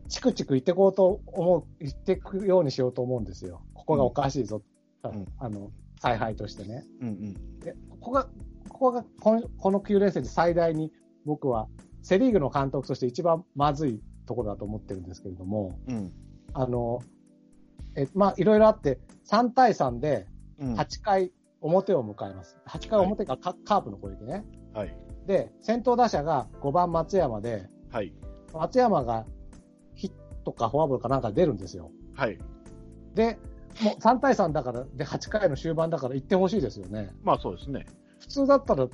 [0.07, 3.63] チクチク言ってこうと思う、言っていくようにしようと思うんですよ。
[3.73, 4.57] ここがおかしいぞ。
[4.57, 6.85] んあの、采配としてね。
[7.01, 7.59] うんうん。
[7.59, 8.25] で、ここが、
[8.69, 10.91] ここがこの、この9連戦で最大に
[11.25, 11.67] 僕は、
[12.03, 16.13] セリーグの監督として一番まずいところだと思ってるんですけれども、うん。
[16.53, 17.01] あの、
[17.95, 18.99] え、まあ、いろいろあって、
[19.29, 20.27] 3対3で
[20.59, 20.73] うん。
[20.75, 22.57] 8回表を迎えます。
[22.67, 24.45] 8回表がカカープの攻撃ね。
[24.73, 24.95] はい。
[25.25, 28.13] で、先頭打者が5番松山で、はい。
[28.53, 29.25] 松山が
[29.95, 30.11] ヒッ
[30.43, 31.91] トかフォアボールかなんか出るんですよ。
[32.13, 32.37] はい。
[33.15, 33.39] で、
[33.81, 37.11] もう3対3だから、で、8回の終盤だから1点欲しいですよね。
[37.23, 37.85] まあそうですね。
[38.19, 38.87] 普通だったら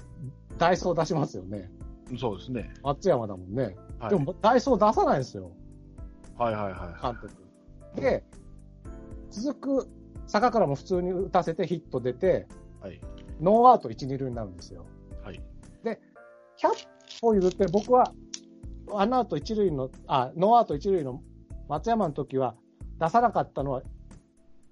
[0.58, 1.70] ダイソー出しますよね。
[2.20, 2.74] そうですね。
[2.84, 3.76] 松山だもんね。
[4.00, 4.10] はい。
[4.10, 5.52] でも、ダイソー出さないんですよ、
[6.38, 8.02] はいはいは監督。
[8.02, 8.24] で、
[9.30, 9.90] 続く
[10.28, 12.48] 坂倉も普通に打たせてヒット出て、
[12.82, 12.84] い。
[12.84, 13.02] はい。
[13.40, 14.86] ノーアウト1、2塁になるんですよ。
[16.62, 16.76] はい。
[16.76, 18.14] 100歩譲って僕は、
[18.88, 21.22] ワンアウト1塁の、あ、ノーアウト1塁の
[21.70, 22.56] 松山の時は
[23.00, 23.84] 出さなかったのは、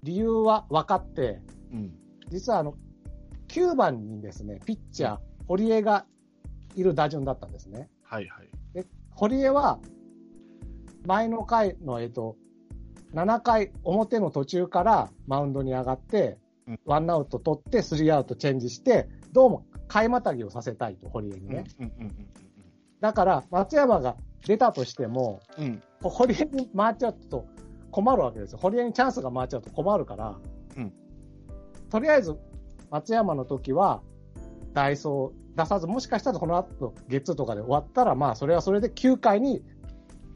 [0.02, 1.40] 理由は分かって、
[1.72, 1.92] うん。
[2.28, 2.74] 実はあの、
[3.48, 6.06] 9番にですね、ピッチャー、堀江が
[6.76, 7.88] いる打順だったんですね。
[8.02, 8.48] はいはい。
[9.10, 9.80] 堀江は、
[11.06, 12.36] 前の回の、えっと、
[13.14, 16.38] 7回表の途中からマウンドに上がって
[16.70, 21.64] うん、ワンアウト取って、スリーアウトチェンジして、どうも買いまたぎをさせたいと、堀江にね。
[23.00, 25.82] だから、松山が出たとしても、うん。
[26.00, 27.44] 堀江に回っちゃうと
[27.90, 28.58] 困るわけですよ。
[28.58, 30.38] 堀江にチャンスが回っちゃうと困るから、
[30.76, 30.92] うん
[31.90, 32.36] とりあえず、
[32.90, 34.00] 松山の時は、
[34.74, 39.64] ダイソー出さず、もしかしたらこの後、ゲッツーとかで終わったら、まあ、それはそれで9回に、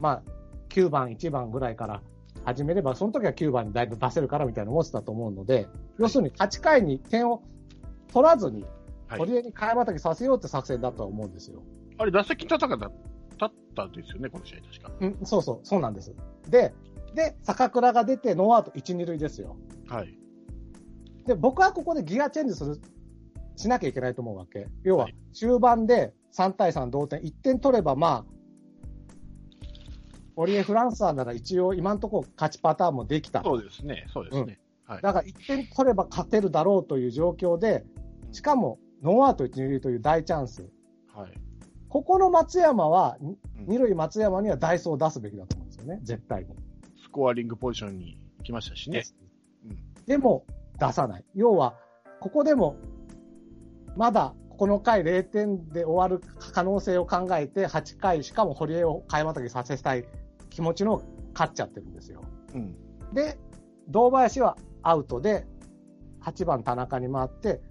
[0.01, 0.31] まあ、
[0.67, 2.01] 9番、1番ぐらいから
[2.43, 7.41] 始めれば、その時は9番にだいぶ出せるからみたいな思ってたと思うので、要するに8回に点を
[8.11, 8.65] 取らずに、
[9.19, 9.29] はい。
[9.29, 11.63] 堀江に替えまたぎさせようって作戦だとは思うんですよ。
[11.97, 12.91] あれ、打席立たなかっ
[13.37, 14.91] たったですよね、この試合確か。
[14.99, 16.13] うん、そうそう、そうなんです。
[16.49, 16.73] で、
[17.13, 19.57] で、坂倉が出て、ノーアウト1、2塁ですよ。
[19.87, 20.17] はい。
[21.25, 22.79] で、僕はここでギアチェンジする、
[23.55, 24.67] しなきゃいけないと思うわけ。
[24.83, 28.35] 要ははい、終盤で3対3同点、1点取れば、まあ、
[30.37, 33.41] オリエ・フランサーなら一応今のところ勝ちパターンもできた。
[33.43, 34.59] そうですね、そうですね。
[34.85, 35.01] はい。
[35.01, 37.85] だから1点取れば勝てるだろうという状況で、
[38.31, 40.69] しかもノーアウト1、2塁という大チャンス。
[41.13, 41.31] はい。
[41.89, 46.49] ここの松山は、うん二塁松山にはダイソーを出すべきだと思うんですよね、絶対に。
[47.01, 49.03] スコアリングポジションに行きましたしね。
[49.65, 50.05] うん。
[50.05, 50.45] でも
[50.77, 51.25] 出さない。
[51.33, 51.75] 要は、
[52.19, 52.75] ここでも、
[53.95, 60.05] まだこの回0点で終わる可能性を考えて、8回、しかも堀江を替えまたぎさせたい
[60.49, 61.01] 気持ちの
[61.33, 62.21] 勝っちゃってるんですよ。
[62.53, 62.75] うん。
[63.13, 63.39] で、
[63.87, 65.47] 堂林はアウトで、
[66.21, 67.61] 8番田中に回って、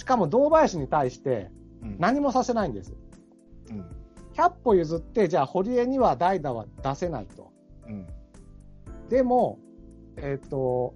[0.00, 1.50] しかも堂林に対して
[1.82, 1.96] うん。
[1.98, 2.94] 何もさせないんです。
[3.70, 3.84] うん。
[4.34, 7.52] 100歩譲って、じゃあ堀江には代打は出せないと。
[7.86, 8.06] うん。
[9.10, 9.58] でも、
[10.16, 10.94] えっ、と、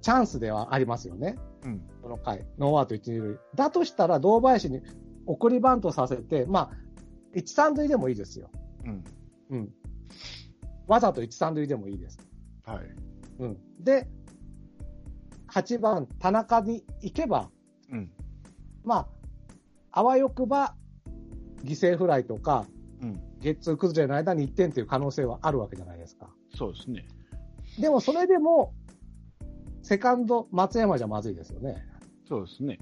[0.00, 1.38] チャンスではありますよね。
[1.64, 1.82] うん。
[2.02, 3.38] この回、ノーアウト1、2塁。
[3.56, 4.82] だとしたら、堂林に
[5.26, 8.48] 送りバントさせて、まあ、1、3塁でもいいですよ。
[8.84, 9.04] うん。
[9.50, 9.72] うん。
[10.86, 12.18] わざと1、3塁でもいいです。
[12.64, 12.78] はい。
[13.40, 13.58] うん。
[13.80, 14.08] で、
[15.52, 17.50] 8番、田中に行けば、
[17.90, 18.10] うん。
[18.84, 19.08] まあ、
[19.90, 20.74] あわよくば、
[21.62, 22.66] 犠牲フライとか、
[23.02, 23.20] うん。
[23.38, 26.30] ゲッツー崩れの間に1点という可能性はあるわけじゃないですか。
[26.56, 27.06] そうですね。
[27.78, 28.72] でも、それでも、
[29.82, 31.84] セカンド、松山じゃまずいですよね。
[32.26, 32.78] そうですね。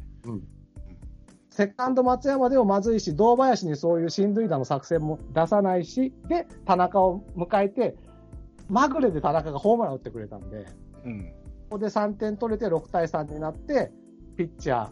[1.50, 7.96] セカンド松山でもまずいし、堂林にそういう進塁打の作戦も出さないし、で、田中を迎えて、
[8.68, 10.66] まぐれで田中がホームラン打ってくれたんで、
[11.04, 11.33] うん。
[11.70, 13.92] ここで3点取れて6対3になって、
[14.37, 14.90] ピッチャー、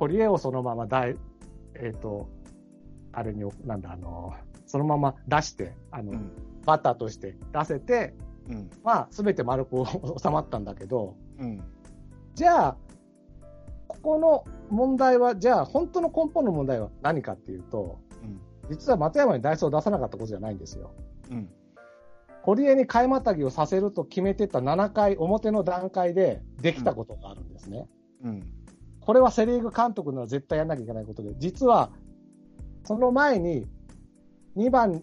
[0.00, 1.16] 堀江をそのまま大、
[1.76, 2.28] えっ、と、
[3.12, 4.34] あれに、なんだ、あの、
[4.66, 6.32] そのまま出して、あの、うん。
[6.66, 8.16] バッターとして出せて、
[8.48, 8.70] うん。
[8.82, 11.62] まあ、すべて丸く収まったんだけど、うん。
[12.34, 12.76] じゃあ、
[13.86, 18.40] ここの問題は、じゃあ、本当の根本の問題は何かっていうと、うん。
[18.70, 20.90] 実は松山にダイソーを出さなかったことじゃないんですよ。
[21.30, 21.48] うん。
[22.42, 27.88] 堀江に替えまたぎをさせると決めてた7回表の段階でできたことがあるんですね。
[28.24, 28.42] うん。
[29.00, 31.90] これはセ・リーグ監督なら絶対やんなきゃいけないことで、実は、
[32.84, 33.66] その前に、
[34.56, 35.02] 2番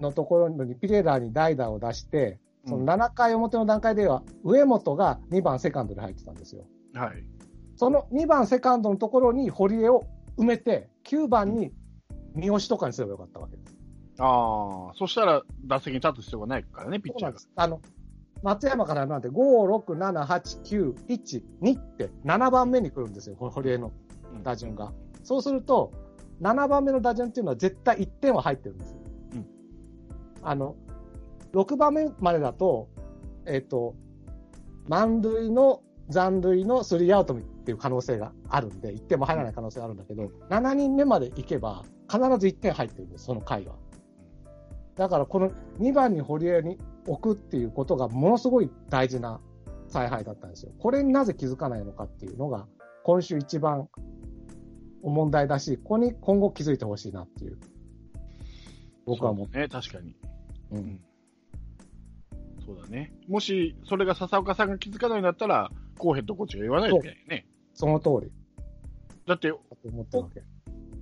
[0.00, 6.64] のところにピレラーに代打を出して、その7回表の段階では、上本が2番セカンドで入ってたんですよ。
[6.94, 7.24] はい。
[7.76, 10.06] その2番セカンドのところに堀江を
[10.38, 11.72] 埋めて、9番に
[12.34, 13.79] 三好とかにすればよかったわけです。
[14.20, 17.38] ああ、そしたら打席に立つ必要がないからね、ピッチャーが。
[17.56, 17.80] あの、
[18.42, 23.92] 松山からなんて5、6、7、8、9、1、2って7番目に来るんですよ、この堀江の
[24.34, 24.92] うん打順が。
[25.22, 25.92] そうすると、
[26.42, 28.96] 7番目の打順っていうのは絶対1点は入ってるんです。
[29.34, 29.46] うん
[30.42, 30.76] あの、
[31.52, 32.88] 6番目までだと、
[33.46, 33.94] えっ、と、
[34.86, 43.76] 満塁の残塁のスリーアウトっていう可能性があるんで、1点も入らない可能性があるんだけど、7人目まで行けば、必ず1点入ってるんです、その回は。
[44.96, 49.40] だから、この2番に堀江に置くっていうことがものすごい大事な
[49.88, 50.72] 采配だったんですよ。
[50.78, 52.66] これになぜ気づかないのかっていうのが、
[53.02, 53.88] 今週一番
[55.02, 57.58] 問題だし、ここに今後気づいてほしいなっていう、
[59.06, 59.58] 僕は思って。
[59.58, 60.16] ね、確かに。
[60.70, 61.00] ううんん。
[62.64, 63.12] そうだね。
[63.28, 67.46] もし、それが笹岡さんが気づかないんだったら、コーヘッドコーチが言わないといけないよね。
[67.74, 68.32] その通り
[69.26, 70.42] だって、思ってるわけ。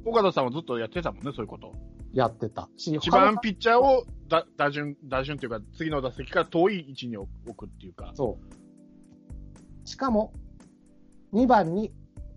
[0.05, 1.75] 岡田さんはずっとやってたもんね、そういうこと。
[2.13, 8.13] やってたし、一番ピッチャーをだ打順、打順というか、次の打席から遠い位置に置くっていうか。
[8.15, 9.89] そう。
[9.89, 10.33] しかも、
[11.33, 11.93] 2番に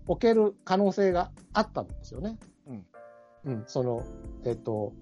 [0.06, 2.38] 置ける可能性があったんですよね。
[2.66, 2.86] うん。
[3.44, 4.04] うん、その、
[4.44, 4.92] えっ、と、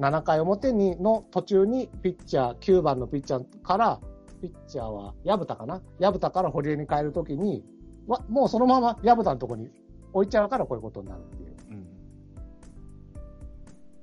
[0.00, 4.00] 7回表にの途中にピッチャー、9番のピッチャーから、
[4.40, 5.82] ピッチャーは薮田かな？
[5.98, 7.64] 薮田から堀江に変えるときに、
[8.06, 9.70] わもうそのまま薮田のところに
[10.12, 11.57] 置いちゃうからこういうことになるっていううん。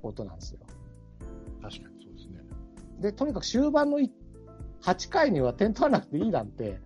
[0.05, 0.59] ことなんですよ。
[1.61, 2.39] 確かにそうですね。
[2.99, 4.11] で、とにかく終盤のい
[4.81, 6.79] 8回には点取らなくていいなんて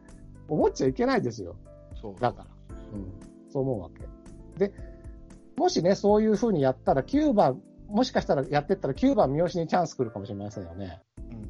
[0.47, 1.55] 思っちゃいけないですよ。
[2.01, 2.15] そう。
[2.19, 2.75] だから。
[2.93, 3.51] うん。
[3.51, 4.07] そう思うわけ。
[4.57, 4.73] で、
[5.57, 11.01] もしね、そういう風にやったら、9番、もしかしたらやってったら9番三好にチャンス来るかもしれませんよね。
[11.17, 11.49] うん。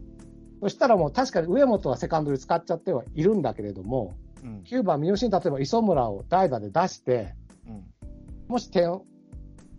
[0.62, 4.64] そしたらもう確かに上本はセカンドで使っちゃってはいるんだけれども、うん。
[4.64, 7.36] 9番三好に例えば磯村を代打で出して、
[7.68, 7.86] うん。
[8.48, 9.06] もし点を、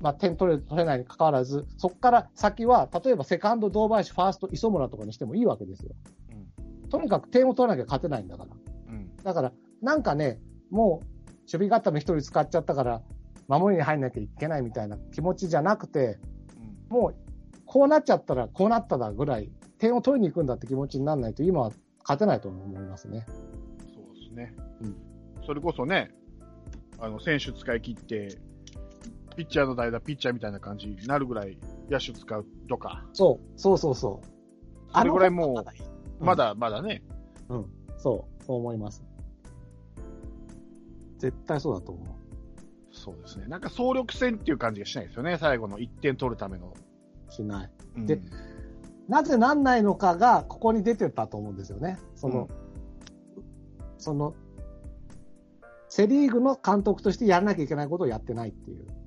[0.01, 5.95] まあ、点取れる取れないに関わらず、そこから先は、例えばセカンド堂林、ファースト磯村とかにしてもいいわけですよ。
[6.91, 8.51] とにかく点を取らなきゃ勝てないんだから。
[8.89, 9.17] うん。
[9.23, 11.07] だから、なんかね、もう、
[11.41, 13.03] 守備固め一人使っちゃったから、
[13.47, 16.19] 守りに入んなきゃいけないみたいな気持ちじゃなくて、
[16.91, 16.97] うん。
[16.97, 17.15] もう、
[17.65, 23.25] こうなっちゃったら、こうなっただぐらい、点を取りに行くんだって気持ちにならないと、今は勝てないと思いますね。
[23.95, 24.55] そうですね。
[24.81, 24.97] うん
[25.47, 26.13] それこそね、
[26.99, 28.39] あの、選手使い切って、
[29.37, 31.59] ピッチャーの代打、ピッチャーみたいな感じになるぐらい
[31.91, 34.93] 野手使うとか、そう、そうそうそう。
[34.93, 35.73] それぐらいもうまだ
[36.21, 37.03] うんまだまだね、
[37.97, 39.05] そう、そう思います。
[41.19, 42.17] 絶対そうだと思
[42.93, 43.47] そうですね。
[43.47, 46.75] なんか総力戦っていう感じがしないですよね、最後の1点取るための。
[47.29, 47.33] う。
[47.33, 47.71] しない。
[47.97, 48.21] うんで
[49.09, 51.99] なぜなんないのかが、ここに出てたと思うんですよね。
[52.15, 52.49] その、
[53.99, 54.35] その、
[55.89, 59.00] セリーグの監督としてやらなきゃいけないことをやってないっていううん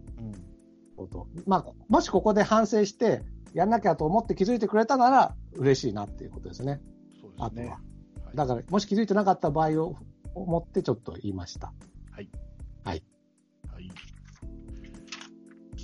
[1.08, 1.28] こと。
[1.46, 6.82] まあ、もしここで反省して、やんなきゃと思って気づいてくれたなら、嬉しいなっていうことですね。
[7.22, 7.46] そうですね。
[7.46, 7.68] あとは。
[7.68, 7.94] はい
[8.36, 9.96] だから、もし気づいてなかった場合を
[10.34, 11.72] 思ってちょっと言いました。
[12.12, 12.30] はい。
[12.84, 13.04] はい。
[13.72, 13.92] はい。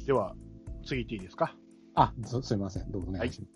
[0.05, 0.35] では、
[0.83, 1.53] 次行っていいですか？
[1.93, 2.91] あ、すすみません。
[2.91, 3.53] どうぞお願いします。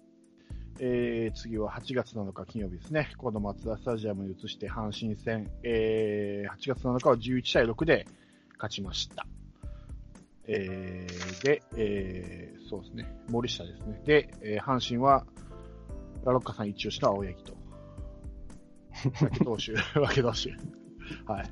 [0.80, 3.10] えー、次は8月7日金曜日ですね。
[3.18, 8.06] この松田スタジアムに移して阪神戦、えー、8月7日は11対6で
[8.58, 9.26] 勝ちました。
[10.48, 13.16] えー、で、えー、そうですね。
[13.30, 14.02] 森下ですね。
[14.06, 15.26] で、えー、阪神は、
[16.26, 17.54] ラロッカさん一押しの青柳と。
[19.20, 20.52] 分け投手、 分け投手。
[21.32, 21.50] はい。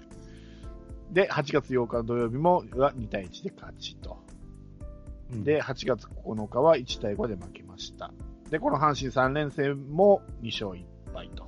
[1.12, 4.18] で、8月8日の土曜日もは2対1で勝ちと。
[5.32, 8.12] うんで、8月9日は1対5で負けました。
[8.50, 11.48] で、この阪神3連戦も2勝1敗と。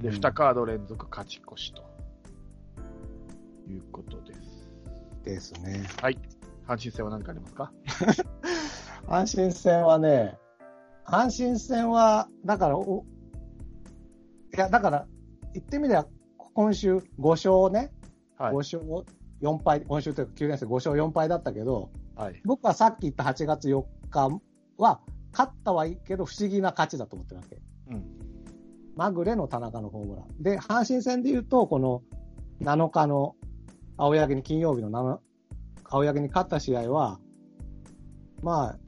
[0.00, 1.82] で、うん2カード連続勝ち越しと。
[3.66, 4.70] いうことです。
[5.24, 5.86] ですね。
[6.02, 6.18] はい。
[6.66, 7.72] 阪神戦は何かありますか
[9.06, 10.38] 阪神戦はね、
[11.04, 13.04] 阪神戦は、だから、お
[14.54, 14.58] い。
[14.58, 15.06] や、だから、
[15.52, 16.06] 言ってみれば、
[16.54, 17.92] 今週5勝ね、
[18.38, 18.52] はい。
[18.54, 18.56] 5。
[18.56, 19.06] 勝
[19.42, 20.24] 4敗、今週とい。
[20.24, 22.40] うか9連戦5勝4敗だったけど、はい。
[22.44, 24.28] 僕はさっき言った8月4日
[24.78, 25.00] は、
[25.32, 25.92] 勝ったはい。
[25.92, 25.96] い。
[25.96, 27.58] けど不思議な勝ちだと思ってるわけ。
[27.90, 28.04] うん。
[28.96, 30.42] まぐれの田中のホームラン。
[30.42, 32.02] で、阪神戦で言うと、この
[32.62, 33.36] 7日の
[33.96, 35.18] 青柳に金曜日の7
[35.84, 37.20] 青柳に勝った試合は、
[38.42, 38.78] まあ、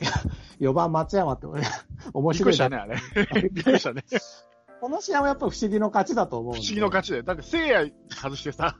[0.60, 1.62] 4番松山って俺
[2.12, 3.42] 面白いなびっくりしたね、あれ。
[3.50, 4.04] びっくりしたね。
[4.80, 7.22] この試合はやっぱり不思議の勝ちだと思う不思議の勝ちで。
[7.22, 8.74] だって、聖夜外してさ、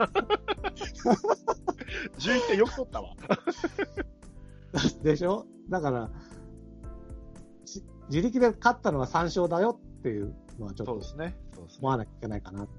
[2.18, 3.14] 11点よく取ったわ。
[5.02, 5.46] でしょ？
[5.68, 6.10] だから、
[7.66, 11.38] し自力で勝ったのは3勝だよっていうのはちょっとそうです。
[11.80, 12.72] 思わなきゃいけないかなって。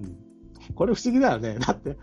[0.00, 0.74] うん。
[0.74, 1.58] これ不思議だよね。
[1.58, 1.96] だって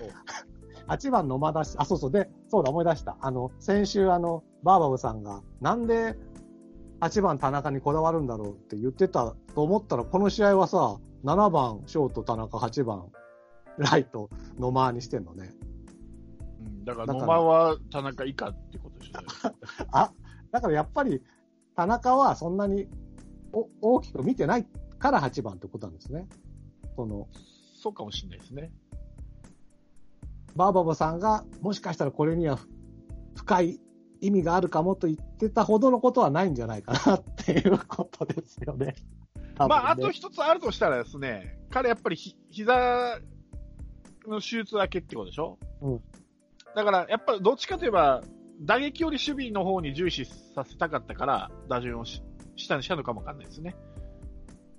[0.89, 3.15] 8番野間だし、あ、そうそう、で、そうだ、思い出した。
[3.21, 6.17] あの、先週、あの、バーバブさんが、なんで
[6.99, 13.05] 8番田中にこだわるんだろうって言ってたと思ったら、この試合はさ、7番ショート田中、8番
[13.77, 15.53] ライト野間にしてんのね。
[16.59, 19.19] うん、だからだから野間は田中以下ってことでしょ。
[19.91, 20.11] あ、
[20.51, 21.21] だからやっぱり、
[21.75, 22.87] 田中はそんなに
[23.53, 24.65] お大きく見てない
[24.97, 26.27] から8番ってことなんですね。
[26.95, 27.27] その、
[27.75, 28.71] そうかもしれないですね。
[30.55, 32.67] バーバブさんが、もしかしたらこれにはふ
[33.35, 33.79] 深い
[34.21, 38.87] 意味があるかもと言ってたほどのことはないんじゃないかなっていうことですよね。
[38.87, 38.95] ね
[39.57, 43.19] まあ、あと一つあるとしたらですね、彼やっぱりひ膝
[44.27, 45.57] の手術明けってことでしょ？
[45.81, 46.01] うん
[46.75, 48.21] だから、やっぱりどっちかといえば、
[48.61, 52.21] 打撃より守備の方に重視させたかったから、打順をし
[52.57, 53.75] 下にしたのかもわかんないですね。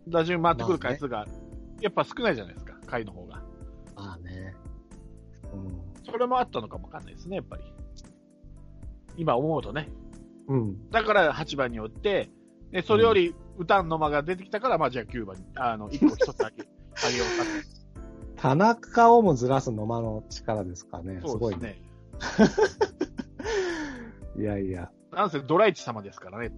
[0.06, 1.26] 打順回ってくる回数が、
[1.80, 3.39] やっぱ少ないじゃないですか、回の方が。
[6.04, 7.62] それもあったのかもわかんないですね、やっぱり。
[9.16, 9.88] 今思うとね。
[10.48, 10.90] うん。
[10.90, 12.30] だから8番によって、
[12.72, 17.80] でそれより歌の間が出てきたから、まあじゃあ9番に、あの、1個1つ あげ、あげようか。
[18.36, 21.20] 田中をもずらす野間の力ですかね。
[21.24, 21.82] すごいね。
[22.20, 22.74] そうですね。
[24.42, 24.90] いやいや。
[25.12, 26.52] なんせドライチ様ですからね。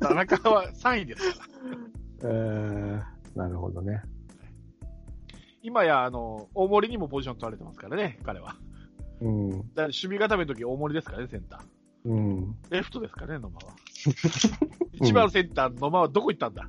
[0.00, 1.46] 田中は3位ですか
[2.22, 2.28] ら。
[2.30, 4.02] えー、なるほどね。
[5.62, 8.56] 今や、あの、大森にもポジション取られてますからね、彼は。
[9.20, 9.50] うん。
[9.50, 12.08] だから守備固めの時大森ですからね、センター。
[12.10, 12.56] うん。
[12.70, 13.74] レフトですからね、野間は。
[14.92, 16.68] 一番センター、野間はどこ行ったんだ？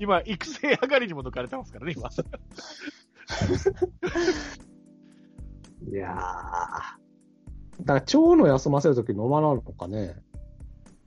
[0.00, 2.10] 今、育成上がりにも抜かれてますからね、今。
[5.88, 6.16] いやー。
[7.80, 10.16] だから、蝶野休ませるとき野間なのかね。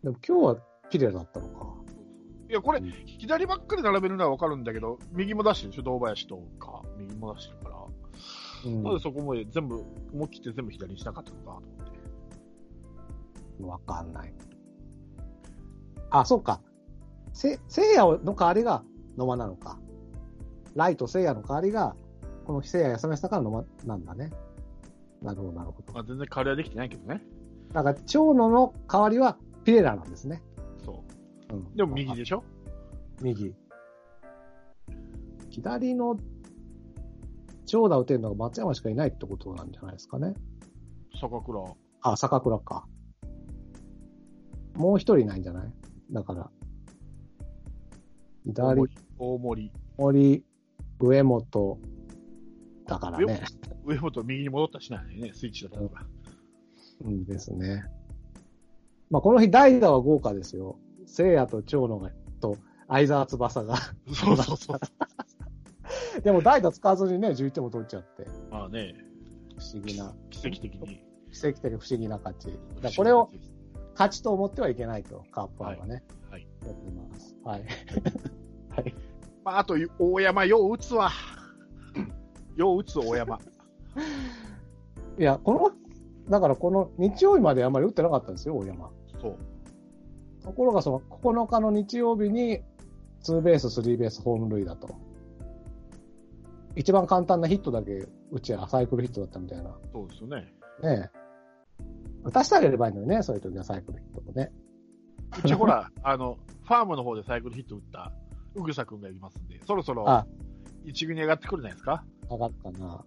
[0.03, 0.57] でも今日は
[0.89, 1.82] ピレだったのか。
[2.53, 7.75] いや、これうん、左ばっかり並べるのはわかるんだけど、右も出してるでしょ、堂林とか、右も出してるから。
[8.65, 9.83] うんなぜそこまで全部、
[10.13, 11.87] 思い切って全部左にしたかったのかなと思っ
[13.57, 13.63] て。
[13.63, 14.33] わかんない。
[16.11, 16.61] あ、そうか。
[17.33, 18.83] せ、聖夜の代わりが
[19.17, 19.79] 野間なのか。
[20.75, 21.95] ライト聖夜の代わりが、
[22.45, 24.31] この聖夜休ませたから野間なんだね。
[25.23, 25.91] なるほど、なるほど。
[25.91, 27.23] まあ、全然変わりはできてないけどね。
[27.73, 30.43] だから、長野の代わりはピレラなんですね。
[31.49, 31.59] そう。
[31.59, 31.75] うん。
[31.75, 32.43] でも右でしょ？
[33.21, 33.53] 右。
[35.49, 36.17] 左の
[37.65, 40.33] 長打打てるのが松山しかいないってことなんじゃないですかね。
[41.19, 41.63] 坂倉。
[42.01, 42.87] あ、坂倉か。
[44.75, 45.73] もう一人いないんじゃない？
[46.11, 46.49] だから。
[48.47, 48.97] 大左、森。
[49.19, 49.71] 大森。
[49.97, 50.45] 森、
[50.99, 51.79] 上本、
[52.87, 53.43] だからね。
[53.85, 56.07] 上本右に戻ったしないね、スイッチだったから。
[57.05, 57.85] うんですね。
[59.09, 60.79] まあ、この日代打は豪華ですよ。
[61.05, 63.77] 聖夜と長野が、と、相沢翼が。
[64.13, 64.79] そうそうそう。
[66.23, 68.95] でも代打使わずにね、11点も取っちゃって、まあね、
[69.57, 71.03] 不思議な、奇跡的に。
[71.31, 72.59] 奇跡的不思議な勝ち。
[72.81, 73.29] だこれを
[73.93, 76.03] 勝ちと思ってはいけないと、カープファンはね。
[76.29, 76.47] はい。
[76.65, 77.35] やってます。
[77.43, 77.65] はい。
[78.69, 78.95] はい。
[79.43, 81.11] まあ、あと、大山、よう打つわ。
[82.55, 83.39] よう打つ大山。
[85.19, 85.71] いや、この、
[86.29, 88.91] だからこの日曜日まであんまり打ってなかったんですよ、大山。
[89.21, 89.37] そう。
[90.43, 92.61] ところがその9日の日曜日に、
[93.21, 94.89] ツーベース、スリーベース、ホーム塁だと。
[96.75, 99.75] 一番簡単なヒットだけ打ちゃサイクルヒットだったみたいな。
[99.93, 100.53] そうですよね。
[100.81, 101.23] ねえ。
[102.23, 104.51] 打たせてあげればいいのにね、そういう時はサイクルヒットもね。
[105.43, 108.11] うちほら、 あの、ファームの方でサイクルヒット打った、
[108.55, 110.25] うぐさくんがいますんで、そろそろあ、
[110.83, 113.05] 一軍に上がってくるんじゃないですか上がるかな。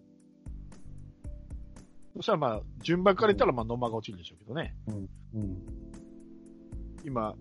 [2.16, 4.74] そしたらまあ、順番から言ったらまあ、野間が落ちるでしょうけどね。
[4.86, 5.08] うん。
[7.06, 7.36] 今、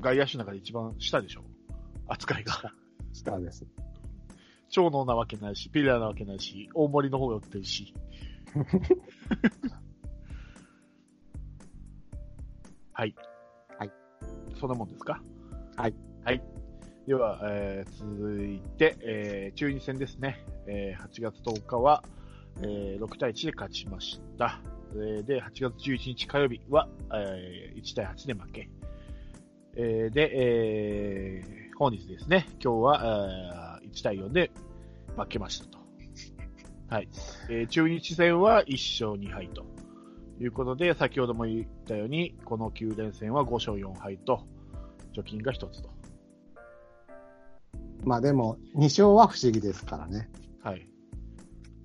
[0.00, 1.42] 外野手の中で一番下でしょ？
[2.06, 2.52] 扱いが。
[3.12, 3.66] スターです。
[4.68, 7.94] 長野なわけないし、ピレラなわけないし、大森の方が打ってるし。
[12.92, 13.14] はい。
[13.78, 13.92] はい。
[14.58, 15.22] そんなもんですか？
[15.76, 15.94] はい。
[16.24, 16.42] はい。
[17.06, 20.44] では、えー続いて、えー中日戦ですね。
[20.66, 22.02] えー8月10日は、
[22.60, 24.60] えー6対1で勝ちました。
[24.92, 28.68] えーで、8月11日火曜日は、えー1対8で負け。
[29.76, 34.50] えーで、えー本日ですね、今日は、えー1対4で
[35.16, 35.78] 負けましたと。
[36.88, 37.08] はい。
[37.50, 39.66] えー中日戦は1勝2敗と
[40.40, 44.46] いうことで、先ほども言ったように、この9連戦は5勝4敗と、
[45.14, 45.90] 貯金が1つと。
[48.02, 50.30] まあでも、2勝は不思議ですからね。
[50.62, 50.88] はい。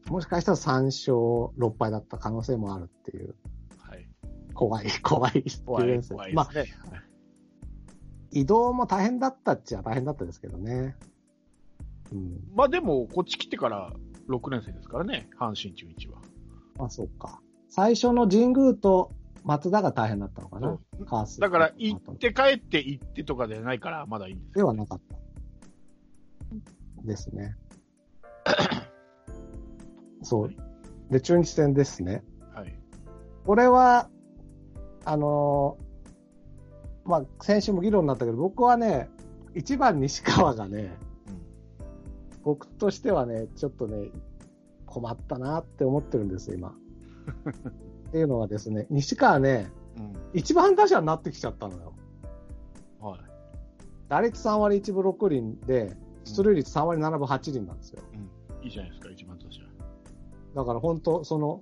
[0.07, 1.13] もしかしたら3勝
[1.57, 3.35] 6敗だった可能性もあるっていう、
[3.77, 4.07] はい。
[4.53, 7.10] 怖い、怖い、怖い、怖いまあ、ですね。
[8.31, 10.95] 移動も大変だったっちゃ大変だったですけどね。
[12.11, 12.39] うん。
[12.55, 13.91] まあでも、こっち来てから、
[14.29, 16.19] 6年生ですからね、阪神中日は。
[16.85, 17.41] あ、そうか。
[17.67, 19.11] 最初の神宮と
[19.43, 21.05] 松田が大変だったのかなそ。
[21.05, 25.15] カースだから、行って帰って行ってとかじゃないから、まだいいんですではなかった。
[27.05, 27.55] ですね。
[30.23, 30.55] そう。
[31.09, 32.23] で、中日戦ですね。
[32.53, 32.73] はい。
[33.45, 34.09] これは、
[35.03, 35.90] あのー
[37.05, 39.09] まあ、先週も議論になったけど、僕はね、
[39.55, 40.97] 1番西川がね、
[42.43, 44.09] 僕としてはね、ちょっとね、
[44.85, 46.69] 困ったなって思ってるんですよ、今。
[48.09, 50.13] っていうのはですね、西川ね、うん。
[50.33, 51.93] 一番打者になってきちゃったのよ。
[52.99, 53.19] はい。
[54.09, 55.95] 打率3割1分6厘で、
[56.25, 58.03] 出塁率3割7分8厘なんですよ。
[58.13, 58.65] うん。
[58.65, 59.71] いいじゃないですか、一番としては。
[60.55, 61.61] だから本当、その、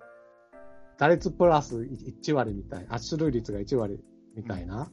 [0.97, 4.03] 打率プラス1割みたい、あ、出塁率が1割
[4.35, 4.91] みたいな、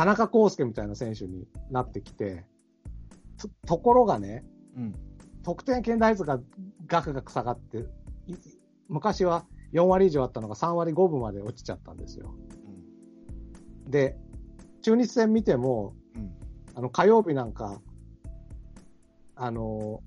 [0.00, 2.46] 田中康介みたいな選手になってきて、
[3.36, 4.94] とところがね、うん。
[5.42, 6.40] 得点圏打率が
[6.86, 7.80] ガクガク下がって、
[8.26, 8.34] い
[8.88, 9.44] 昔は
[9.74, 12.34] 4割以上あったのが3割5分まで落ちちゃったんですよ。
[13.88, 14.16] で、
[14.80, 16.32] 中日戦見ても、うん。
[16.74, 17.82] あの、火曜日なんか、
[19.36, 20.02] あの、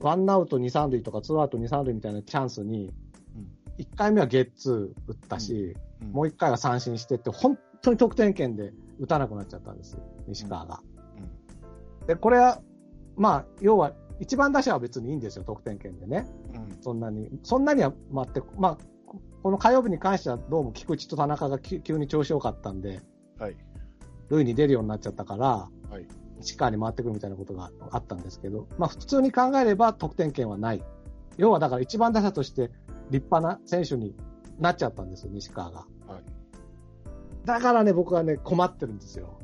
[0.00, 2.92] ワンアウト2、3塁とか、ツーアウト2、3塁みたいなチャンスに、
[3.78, 6.12] 1回目はゲッツー打ったし、うん。
[6.12, 10.80] もう1回は三振してって、本当に得点圏で打たなくなっちゃったんです、西川が。
[12.06, 12.60] で、これは、
[13.16, 16.26] まあ、要は、一番打者は別にいいんですよ、得点圏でね。
[16.54, 16.78] うん。
[16.80, 17.28] そんなに。
[17.42, 23.02] そんなには待って、まあ、ここの火曜日に関してはどうも菊池と田中が急急に調子良かったんで、
[23.38, 23.56] はい。
[24.30, 25.46] 塁に出るようになっちゃったから、
[25.90, 26.06] はい。
[26.38, 30.82] 西川に回ってくるみたいなことがあったんですけど、まあ普通に考えれば得点圏はない。
[31.36, 32.70] 要はだから一番打者として
[33.10, 34.16] 立派な選手に
[34.58, 35.86] なっちゃったんですよ、西川が。
[36.06, 36.22] はい。
[37.46, 39.40] だからね、僕はね、困ってるんですよ。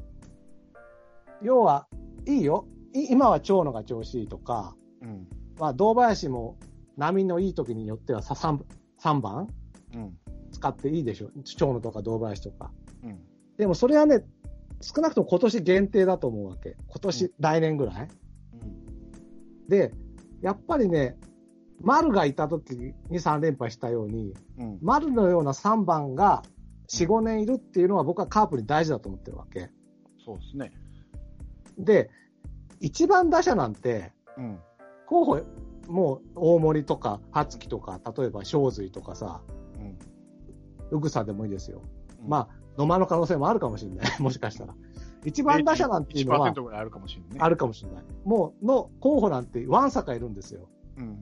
[1.40, 1.86] 要は、
[2.26, 2.66] いいよ。
[2.92, 5.28] い今は長野が調子いいとか、うん。
[5.58, 6.58] まあ堂林も
[6.96, 8.58] 波のいい時によってはさ 3,
[9.00, 9.46] 3番
[9.94, 10.18] うん。
[10.50, 11.30] 使っていいでしょ。
[11.56, 12.72] 長野とか堂林とか。
[13.04, 13.20] うん。
[13.56, 14.24] でもそれはね、
[14.80, 16.76] 少なくとも今年限定だと思うわけ。
[16.88, 18.08] 今年、う来年ぐらい。
[18.54, 19.68] うん。
[19.68, 19.94] で、
[20.42, 21.16] やっぱりね、
[21.80, 22.74] 丸がいた時
[23.10, 24.78] に3連敗したように、うん。
[24.82, 26.42] 丸のような3番が
[26.88, 29.70] 4、5年いるっていうのは僕はカープに大事だと思ってるわけ。
[30.24, 30.72] そうですね。
[31.78, 32.10] で、
[32.80, 34.58] 1番打者なんて、うん。
[35.06, 35.40] 候補、
[35.88, 39.42] もう大森とか、初木とか、例えば正髄とかさ、
[39.76, 39.98] うん。
[40.90, 41.82] うぐさでもいいですよ。
[42.22, 44.06] うんまあ、野間の可能性もあるかもしれない。
[44.20, 44.74] もしかしたら。
[45.24, 47.38] 1番打者なんていうのは1%ぐらいあるかもしれないね。
[47.40, 48.04] あるかもしれない。
[48.24, 50.68] もう、の候補なんてワンサカいるんですよ。
[50.96, 51.20] うん。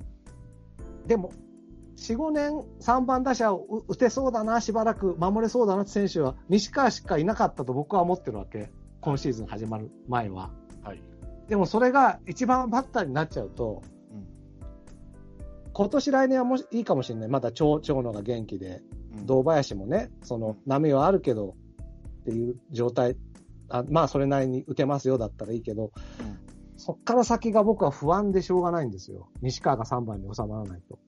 [1.07, 1.33] でも、
[2.01, 8.73] 4、5年3番打者を打てそうだな、しばらく守れそうだなって選手は、西川しかいなかったと僕は思ってるわけ。
[9.01, 10.51] 今シーズン始まる前は。
[10.83, 11.03] はい。
[11.49, 13.83] でもそれが一番バッターになっちゃうと、
[14.13, 14.27] うん。
[15.73, 17.29] 今年来年はもしいいかもしれない。
[17.29, 18.83] まだ長長野が元気で、
[19.15, 21.57] うん堂林もね、その波はあるけど
[22.21, 23.17] っていう状態、
[23.69, 25.91] あまあそれなりに打てますよだったらいいけど、
[26.21, 29.29] うんそっから先が僕は不安でしょうがないんですよ。
[29.43, 30.99] 西川が3番に収まらないと。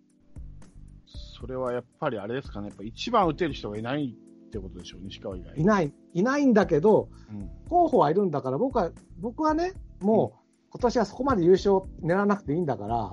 [1.43, 2.69] それはやっぱりあれですかね。
[2.69, 4.17] やっぱ一番打てる人がいない
[4.47, 5.57] ってことでしょう、西川以外。
[5.57, 7.51] いない、いないんだけど、うん。
[7.69, 13.13] 候補はいるんだから、僕は、僕はね、もう今年はそこまで優勝狙わなくていいんだから、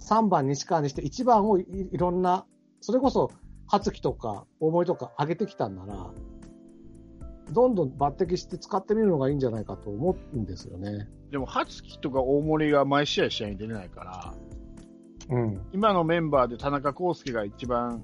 [0.00, 2.44] 3番西川にして1番をいいろんな、
[2.82, 3.30] それこそ、
[3.66, 6.10] 初木とか大森とか上げてきたんなら、
[7.52, 11.08] どんどん抜擢して使ってみるのがいいんじゃないかと思うんですよね。
[11.30, 14.34] でも、初木とか大森が毎試合試合に出れないから、
[15.30, 15.60] うん。
[15.72, 18.02] 今のメンバーで田中康介が一番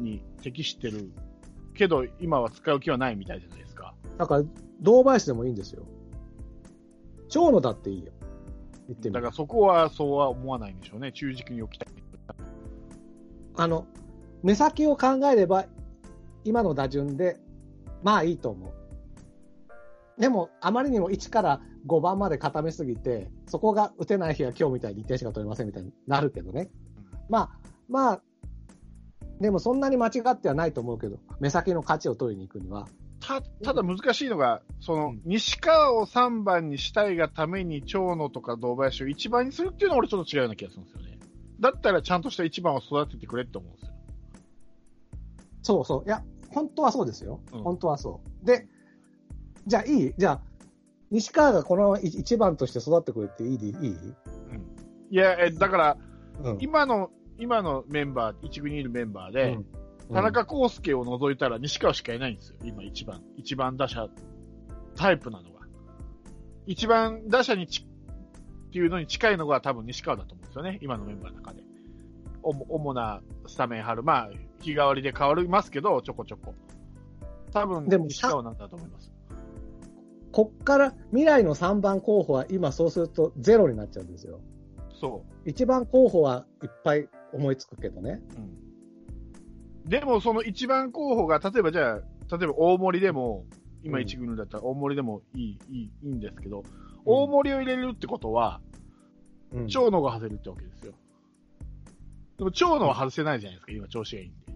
[0.00, 1.10] に適してる
[1.74, 3.94] けど、今は使う気はないみたいじゃないですか。
[4.18, 4.44] だから、
[4.80, 5.84] 堂林でもいいんですよ。
[7.28, 8.12] 長野だっていいよ。
[8.88, 11.12] 言ってみるだからそこはそうは思わないんでしょうね。
[11.12, 11.94] 中軸に置きたい。
[13.56, 13.86] あの、
[14.42, 15.66] 目先を考えれば、
[16.44, 17.38] 今の打順で、
[18.02, 20.20] まあいいと思う。
[20.20, 26.70] でも、あまりにも1から5番まで固めすぎて、そこが打てない日は今日みたいに1点しか取れませんみたいになるけどね。
[27.28, 27.50] まあ、
[27.88, 28.22] まあ、
[29.40, 32.88] でもそんなに間違ってはないと思うけど、目先の勝ちを取りに行くには。
[33.20, 41.18] た、ただ難しいのが、その、うん西川を3番にしたいがために長野とか堂林を1番にするっていうのは俺ちょっと違うような気がするんですよね。
[41.60, 43.92] だったらちゃんとした1番を育ててくれって思うんですよ。
[45.62, 46.04] そうそう。
[46.06, 47.40] いや、本当はそうですよ。
[47.52, 48.46] うん本当はそう。
[48.46, 48.68] で、
[49.66, 50.14] じゃあいい？
[50.18, 50.42] じゃあ、
[51.14, 53.96] 西川がこの1番として育ってくれっていいでいい？
[55.10, 55.96] いや、え、だから、
[56.42, 56.58] うん。
[56.60, 59.66] 今の、今のメンバー、一軍にいるメンバーで、うん
[60.12, 62.56] 田中康介を除いたら西川しかいないんですよ。
[62.62, 63.22] 今一番。
[63.38, 64.06] 一番打者
[64.96, 65.60] タイプなのが。
[66.66, 67.86] 一番打者にち
[68.68, 71.62] っていうのに近いのが多分西川だと思うんですよね、今のメンバーの中で。
[72.42, 74.02] おも主なスタメン張る。
[74.02, 76.54] まあ、日替わりで変わりますけど、ちょこちょこ。
[77.52, 79.13] 多分、でも西川なんだと思います。
[80.34, 84.40] こっから未来の3番候補は今そうするとゼロになっちゃうんですよ。
[85.00, 88.20] そ1番候補はいっぱい思いつくけどね。
[88.36, 88.40] う。
[88.40, 89.88] うん。
[89.88, 93.46] でも、その一番候補が、例えばじゃあ、例えば大森でも、
[93.84, 96.64] 今うん一軍だったら大森でもいい、いい、いいんですけど、
[97.04, 98.60] 大森を入れるってことは、
[99.52, 100.94] うん長野が外れるってわけですよ。
[102.38, 104.54] でも長野は外せないじゃないですか、今調子がいいんで。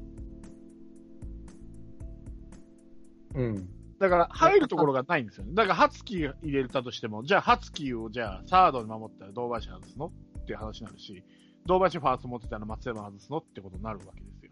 [3.37, 3.78] うん。
[3.99, 5.53] だから入るところがないんですよね。
[5.55, 11.25] だから、ハツキー入れたとしても、じゃあ、ハツキーをじゃあ、サードに守ったら堂林外すのっていう話になるし、
[11.67, 14.51] 堂林ファースト持ってたら松山外すのってことになるわけですよ。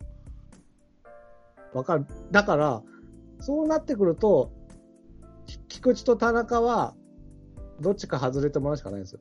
[1.74, 2.06] わかる。
[2.32, 2.82] だから、
[3.38, 4.50] そうなってくると、
[5.46, 6.94] き菊池と田中は、
[7.80, 9.20] どっちか外れてもらうしかないんですよ。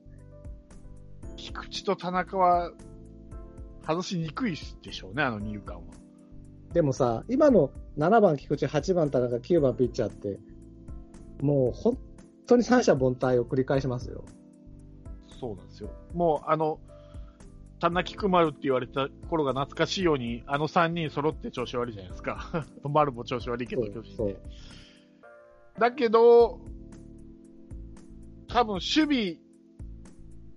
[1.35, 2.71] 菊池と田中は、
[3.85, 5.83] 外しにくいでしょうね、あの二遊間は。
[6.75, 10.41] でもさ、今の7番菊池、8番田中、9番ピッチャーって、
[11.41, 11.97] もう本
[12.47, 14.25] 当に三者凡退を繰り返しますよ。
[15.39, 15.89] そうなんですよ。
[16.13, 16.81] もう、あの、
[17.79, 22.65] 田中丸って言われた頃が懐かしいように、あの3人揃って調子悪いじゃないですか。
[22.83, 24.35] 丸も調子悪いけど、巨人。
[25.79, 26.59] だけど、
[28.49, 29.37] 多分守備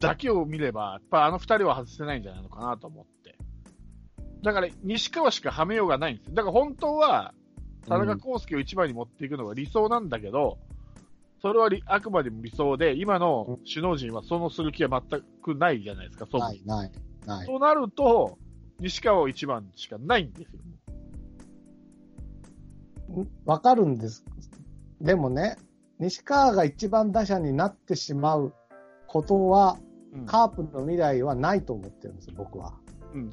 [0.00, 3.17] だけを見れば、やっぱあの2人は外せないんじゃないのかなと思って。
[4.42, 6.34] だから、西川しかはめようがないんですよ。
[6.34, 7.34] だから本当は、
[7.86, 10.58] 田中康介を一番に持っていくのが理想なんだけど、
[11.40, 16.92] それはりあくまでも理想で、今の首脳陣はそのする気は全くないじゃないですか、そうない、ない、
[17.26, 17.46] ない。
[17.46, 18.38] となると、
[18.80, 20.60] 西川を一番しかないんですよ。
[23.44, 24.24] わかるんです。
[25.00, 25.56] でもね、
[25.98, 28.52] 西川が一番打者になってしまう
[29.06, 29.88] ことは、うん
[30.24, 32.72] カープの未来はないと思ってるんですよ、僕は。
[33.12, 33.32] うん、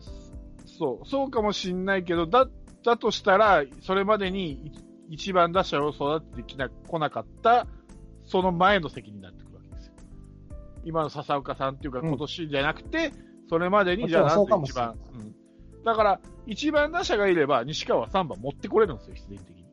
[0.77, 2.47] そう、そうかもしんないけど、だ、
[2.83, 4.71] だとしたら、それまでにい
[5.09, 7.67] 一番打者を育ててきな、来なかった、
[8.25, 9.93] その前の責任になってくるわけですよ。
[10.83, 13.11] 今の笹岡さんっていうか、うん今年じゃなくて、
[13.49, 15.35] それまでに、じゃあ、なんで一番、うん。
[15.83, 19.65] だから、一番打者がいれば、西川は3番持ってこれるんですよ、必然的に。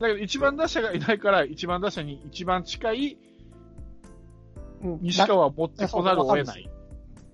[0.00, 3.18] だけど、一番打者がいないから、一番打者に一番近い
[4.82, 6.70] うん西川は持ってこざるを得ない。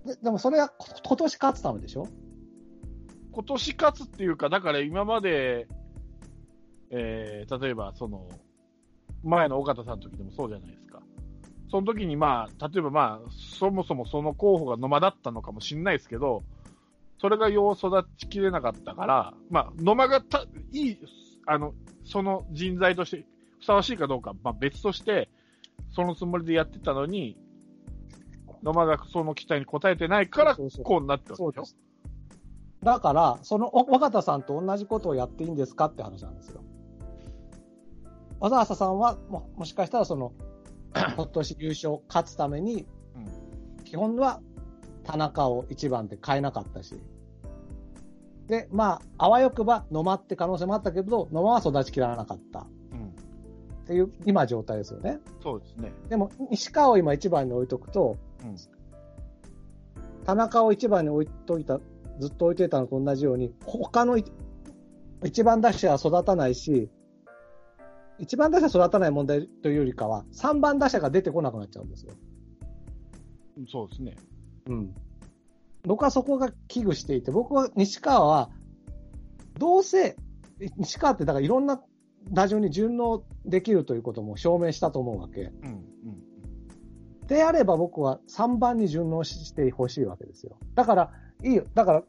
[0.04, 2.08] ででもそれはこ今年勝つためでしょ？
[3.36, 5.68] 今年勝つっていうか、だから今まで、
[6.88, 8.26] えー、例えばその、
[9.24, 11.02] 前の尾形さんの時でもそうじゃないですか。
[11.70, 16.44] その時にまあ、例えばまあ、そもそもその候補が野間だったのかもしれないですけど、
[17.20, 20.98] それがよう育ちきれなかったから、まあ、野間がた、いい、
[21.44, 21.74] あの、
[22.06, 23.26] その人材として
[23.60, 25.28] ふさわしいかどうか、まあ別として、
[25.94, 27.36] そのつもりでやってたのに、
[28.62, 31.85] 野間がその期待に応えてないから、こうなってるわけでしょ。
[32.82, 36.62] だから、そのお若田さんと同じことをやっていいんですかって話なんですよ。
[38.38, 40.32] 小沢さんはももしかしたらその、
[40.94, 43.46] 今年優勝勝つために、うん
[43.84, 44.40] 基本は
[45.04, 47.00] 田中を一番で変えなかったし。
[48.48, 53.08] で、まあ、あわよくば野間って可能性もあったけど、野間は育ちきらなかったうん。
[53.08, 53.10] っ
[53.86, 55.20] ていう今状態ですよね。
[55.42, 55.92] そうですね。
[56.08, 58.56] でも、西川を今一番に置いとくと、うん。
[60.24, 61.78] 田中を一番に置いといた、
[62.20, 64.24] ずっと置いといたのと同じように、他のい
[65.24, 66.90] 一番打者は育たないし、
[68.18, 72.12] 一番打者育たない問題というよりかは、三番打者が出てこなくなっちゃうんですよ。
[73.68, 74.16] そうですね。
[74.66, 74.94] うん。
[75.84, 78.50] 僕はそこが危惧していて、僕は西川は、
[79.58, 80.16] どうせ、
[80.76, 81.80] 西川ってだからいろんな
[82.30, 85.42] 打順に順応できるということも証明したと思うわけ。
[85.42, 85.52] うん。
[85.52, 85.72] う
[87.24, 87.26] ん。
[87.26, 90.58] であれば僕は3番に順応してほしいわけですよ。
[90.74, 91.12] だから、
[91.42, 91.64] いいよ。
[91.74, 92.02] だから、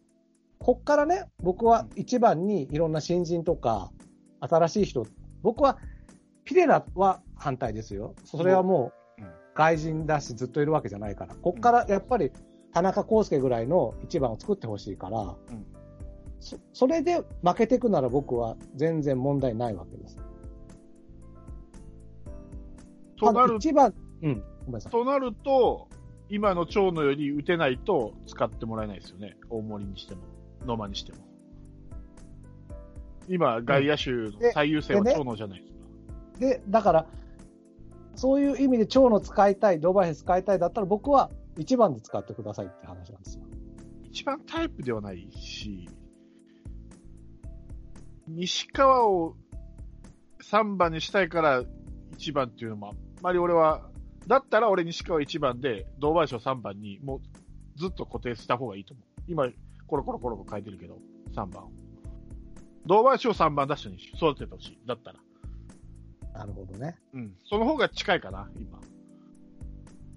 [0.60, 3.92] こっからね、僕は1番にいろんな新人とか、
[4.40, 5.06] 新しい人、
[5.42, 5.78] 僕は、
[6.44, 8.16] ピレラは反対ですよ。
[8.24, 11.36] それはもううん、外人だしずっといるわけじゃないから。
[11.36, 12.32] こっからやっぱり、
[12.74, 15.24] 田中康介ぐらいの1番を作ってほしいから、う
[15.54, 15.66] ん
[16.40, 20.18] そそれで負けていくなら僕は全然問題ないわけです。
[23.18, 24.44] となる、1番、うん。
[24.92, 25.88] となると、
[26.30, 29.38] 今の長野より打てないと使ってもらえないですよね。
[29.50, 30.22] 大森にしても、
[30.66, 31.20] 野間にしても。
[33.30, 36.40] 今、外野手の最優先はでで長野じゃないですか。
[36.40, 37.08] で、だから、
[38.16, 43.44] そういう意味で長野使いたい、ドバイス使いたいだったら僕は1番で使ってくださいって話なんですよ。
[44.04, 45.88] 一番タイプではないし、
[48.28, 49.36] 西川を
[50.42, 51.64] 3番にしたいから
[52.18, 53.90] 1番っていうのもあんまり俺は、
[54.28, 59.22] だったら俺西川1番で、堂林を3番に、もうずっと固定した方がいいと思う。
[59.28, 59.48] 今、
[59.88, 61.00] コロコロコロコロ変えてるけど、
[61.34, 61.72] 3番を。
[62.86, 64.80] 堂林を3番出しに育ててほしい。
[64.86, 65.20] だったら。
[66.34, 66.98] なるほどね。
[67.14, 67.36] うん。
[67.50, 68.80] その方が近いかな、今。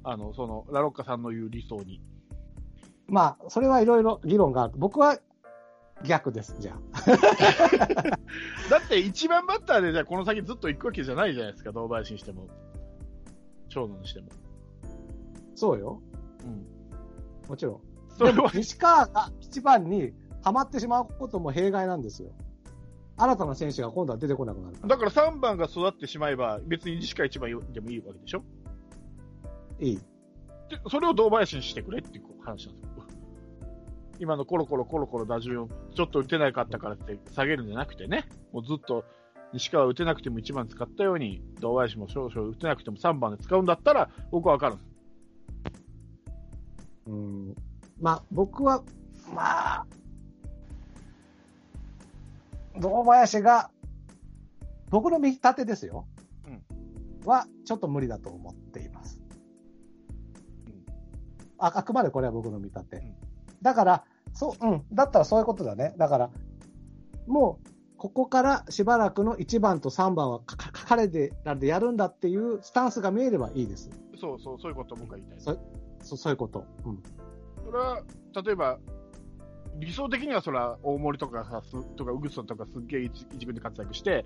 [0.03, 2.01] あの、その、ラロッカさんの言う理想に。
[3.07, 4.75] まあ、それはいろいろ議論がある。
[4.77, 5.19] 僕は
[6.05, 7.01] 逆です、じゃあ。
[8.71, 12.49] だって一番バッターでじゃあこの先ずっと行くわけじゃないじゃないですか、堂林にしても。
[13.71, 14.29] 長野にしても。
[15.55, 16.03] そうよ。
[16.45, 16.67] うん。
[17.49, 17.81] もちろん。
[18.19, 20.13] それは、西川が一番に
[20.43, 22.33] はまってしまうことも弊害なんですよ。
[23.17, 24.89] 新たな選手が今度は出てこなくなるから。
[24.89, 28.43] だから3番が育ってしまえば、別に西川1番でもいいわけでしょ？
[29.79, 29.97] いい。
[29.97, 30.03] で、
[30.91, 33.05] それを堂林にしてくれっていう話なんですよ。
[34.19, 39.05] 今のコロコロコロコロ打順をちょっと打てなかったからって下げるんじゃなくてね、もうずっと
[39.53, 44.77] 西川打てなくても1番使ったように、堂林も少々打てなくても3番で使うんだったら、僕はわかる。
[47.07, 47.55] うん。
[48.01, 48.83] まあ、僕は、
[49.35, 49.87] まあ、
[52.79, 53.71] 堂林が、
[54.89, 56.07] 僕の見立てですよ。
[57.25, 59.21] は、ちょっと無理だと思っています。
[60.67, 60.85] うん
[61.63, 62.97] ああくまでこれは僕の見立て。
[62.97, 63.15] ん
[63.61, 64.85] だから、そう、うん。
[64.93, 65.95] だったらそういうことだね。
[65.99, 66.31] だから、
[67.27, 73.91] もう、ここからしばらくの1番と3番はかか彼でなんでやるんだっていうスタンスが見えればいいです。
[74.19, 75.39] そうそう、そういうことを僕は言いたい。
[75.39, 75.59] そ
[76.03, 76.65] そそういうこと。
[76.87, 77.03] うん。
[77.63, 78.03] それは、
[78.43, 78.79] 例えば、
[79.79, 84.25] 理想的にはそれは大森とかさ、すとかウグソンとかすっげえ一一軍で活躍して、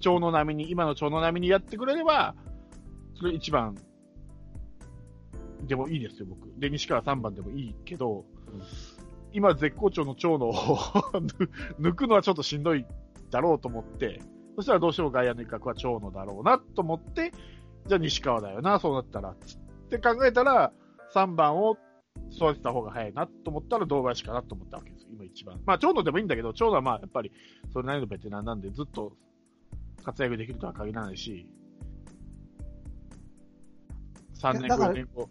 [0.00, 2.34] 長野並みに、今の長野並みにやってくれれば、
[3.18, 3.74] それ一番
[5.62, 6.46] でもいいですよ、僕。
[6.60, 9.04] で、西川3番でもいいけど、うん
[9.34, 10.54] 今絶好調の長野を
[11.80, 12.86] 抜くのはちょっとしんどい
[13.34, 14.20] だろうと思って、
[14.54, 17.32] そしたらどうしても外野の一角は長野だろうなと思って、
[17.88, 19.34] じゃあ西川だよな、そうなったら。
[19.44, 19.58] つっ
[19.90, 20.72] て考えたら、
[21.12, 21.76] 3番を
[22.30, 25.60] 育てた方が早いなと思ったら堂林かなと思ったわけですよ、今一番。
[25.66, 27.32] まあ、長野でもいいんだけど、長野はまあ、やっぱり、
[27.72, 29.16] それなりのベテランなんで、ずっと
[30.04, 31.50] 活躍できるとは限らないし、
[34.34, 35.28] 3年後、だから4年後。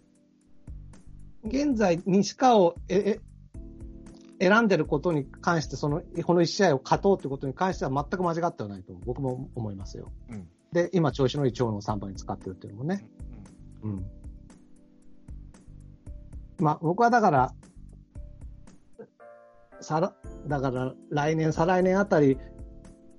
[1.45, 3.32] 現在、西川をええ
[4.47, 10.11] 選んでることに関して、その、この1試合を勝とうということに関しては全く間違ってはないと僕も思いますよ。
[10.29, 13.07] うんで、今、調子のいい長野を3番に使ってるっていうのもね。
[13.83, 14.05] うん。
[16.57, 17.53] まあ、僕はだから、
[19.81, 20.15] さら、
[20.47, 22.39] だから、来年、再来年あたり、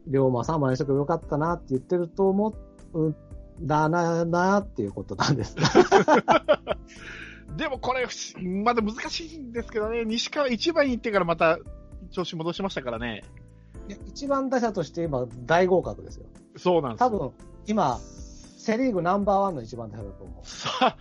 [0.08, 2.54] 龍馬3番にしとけばよかったなって言ってると思
[2.92, 3.16] うん
[3.62, 5.56] だな、なっていうことなんです。
[7.56, 8.06] でもこれ、
[8.42, 11.58] まだ難しいんですけどね、西川1番に行ってからまた
[12.10, 13.22] 調子戻しましたからね。
[13.88, 16.26] いや一番打者として今、大合格ですよ。
[16.56, 17.06] そうなんですよ。
[17.06, 17.32] 多分、
[17.66, 20.96] 今、セリーグナンバーワンの一番打者だと思さ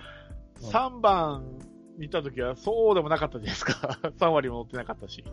[0.61, 1.57] うん3番
[1.97, 3.99] にいた時はそうでもなかったじゃないですか？
[4.19, 5.23] 3割も乗ってなかったし。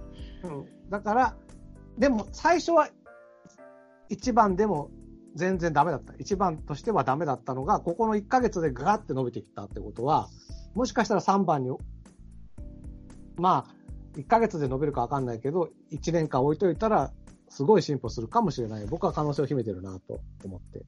[0.44, 0.90] う。
[0.90, 1.36] だから、
[1.98, 2.88] でも最初は
[4.10, 4.90] 1番でも
[5.34, 6.12] 全然ダメだった。
[6.14, 10.28] 1番としてはダメだったのが、ここの1ヶ月でガーって伸びてきたってことは、
[10.74, 11.70] もしかしたら3番に、
[13.36, 17.12] まあ、1ヶ月で伸びるかわかんないけど、1年間置いといたら、
[17.48, 18.86] すごい進歩するかもしれない。
[18.86, 20.84] 僕は可能性を秘めてるなと思って。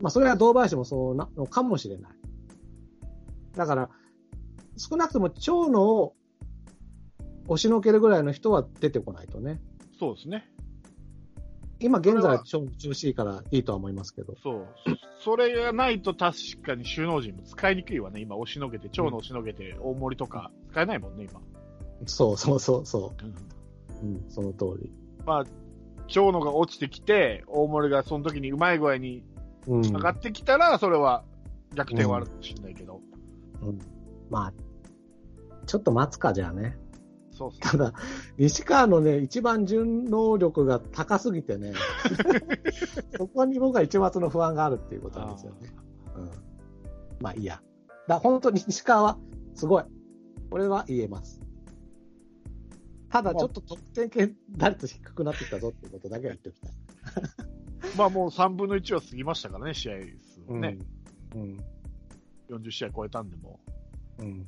[0.00, 2.12] まあ、それは堂林もそうなのかもしれない。
[3.56, 3.90] だから、
[4.76, 6.14] 少なくとも長野を
[7.46, 9.60] 押しのけるぐらいの人は出てこないとね。
[9.98, 10.44] そうですね。
[11.82, 14.34] 今現在はは調調子いいからいいとは思いますけど。
[14.42, 14.66] そう。
[15.24, 18.20] それがないと確かに首脳陣も使いにくいわね。
[18.20, 21.40] 今押しのけて、長野押しのけて、大森とか使えないもんね、今。
[22.06, 23.12] そうそうそうそ
[24.02, 24.06] う。
[24.06, 24.90] うん、その通り。
[25.24, 25.44] まあ、
[26.08, 29.24] 長野が落ちてきて、大森がその時にうまい具合に
[29.66, 29.82] うん。
[29.82, 31.24] 上がってきたら、それは
[31.74, 33.00] 逆転はあるかもしれないけど。
[33.62, 33.78] うん
[34.30, 34.52] まあ、
[35.66, 36.76] ちょっと待つかじゃあね。
[37.32, 37.60] そうっすね。
[37.62, 37.92] ただ、
[38.38, 41.72] 西川のね、一番順能力が高すぎてね、
[43.16, 45.74] そこに僕は一末の不安があるっていうことなんですよね。
[46.16, 46.30] うん。
[47.20, 47.62] まあいいや。
[48.06, 49.18] だ本当に西川は
[49.54, 49.84] すごい。
[50.50, 51.40] これは言えます。
[53.08, 56.72] ただちょっと得点圏打率低くなってきたぞっていうことだけは言っておきたい。
[57.96, 60.78] まあもう3分の1は過ぎましたからね、試合数はね。
[61.34, 61.64] うん。
[62.48, 63.60] 40試合超えたんでも。
[64.18, 64.46] うん。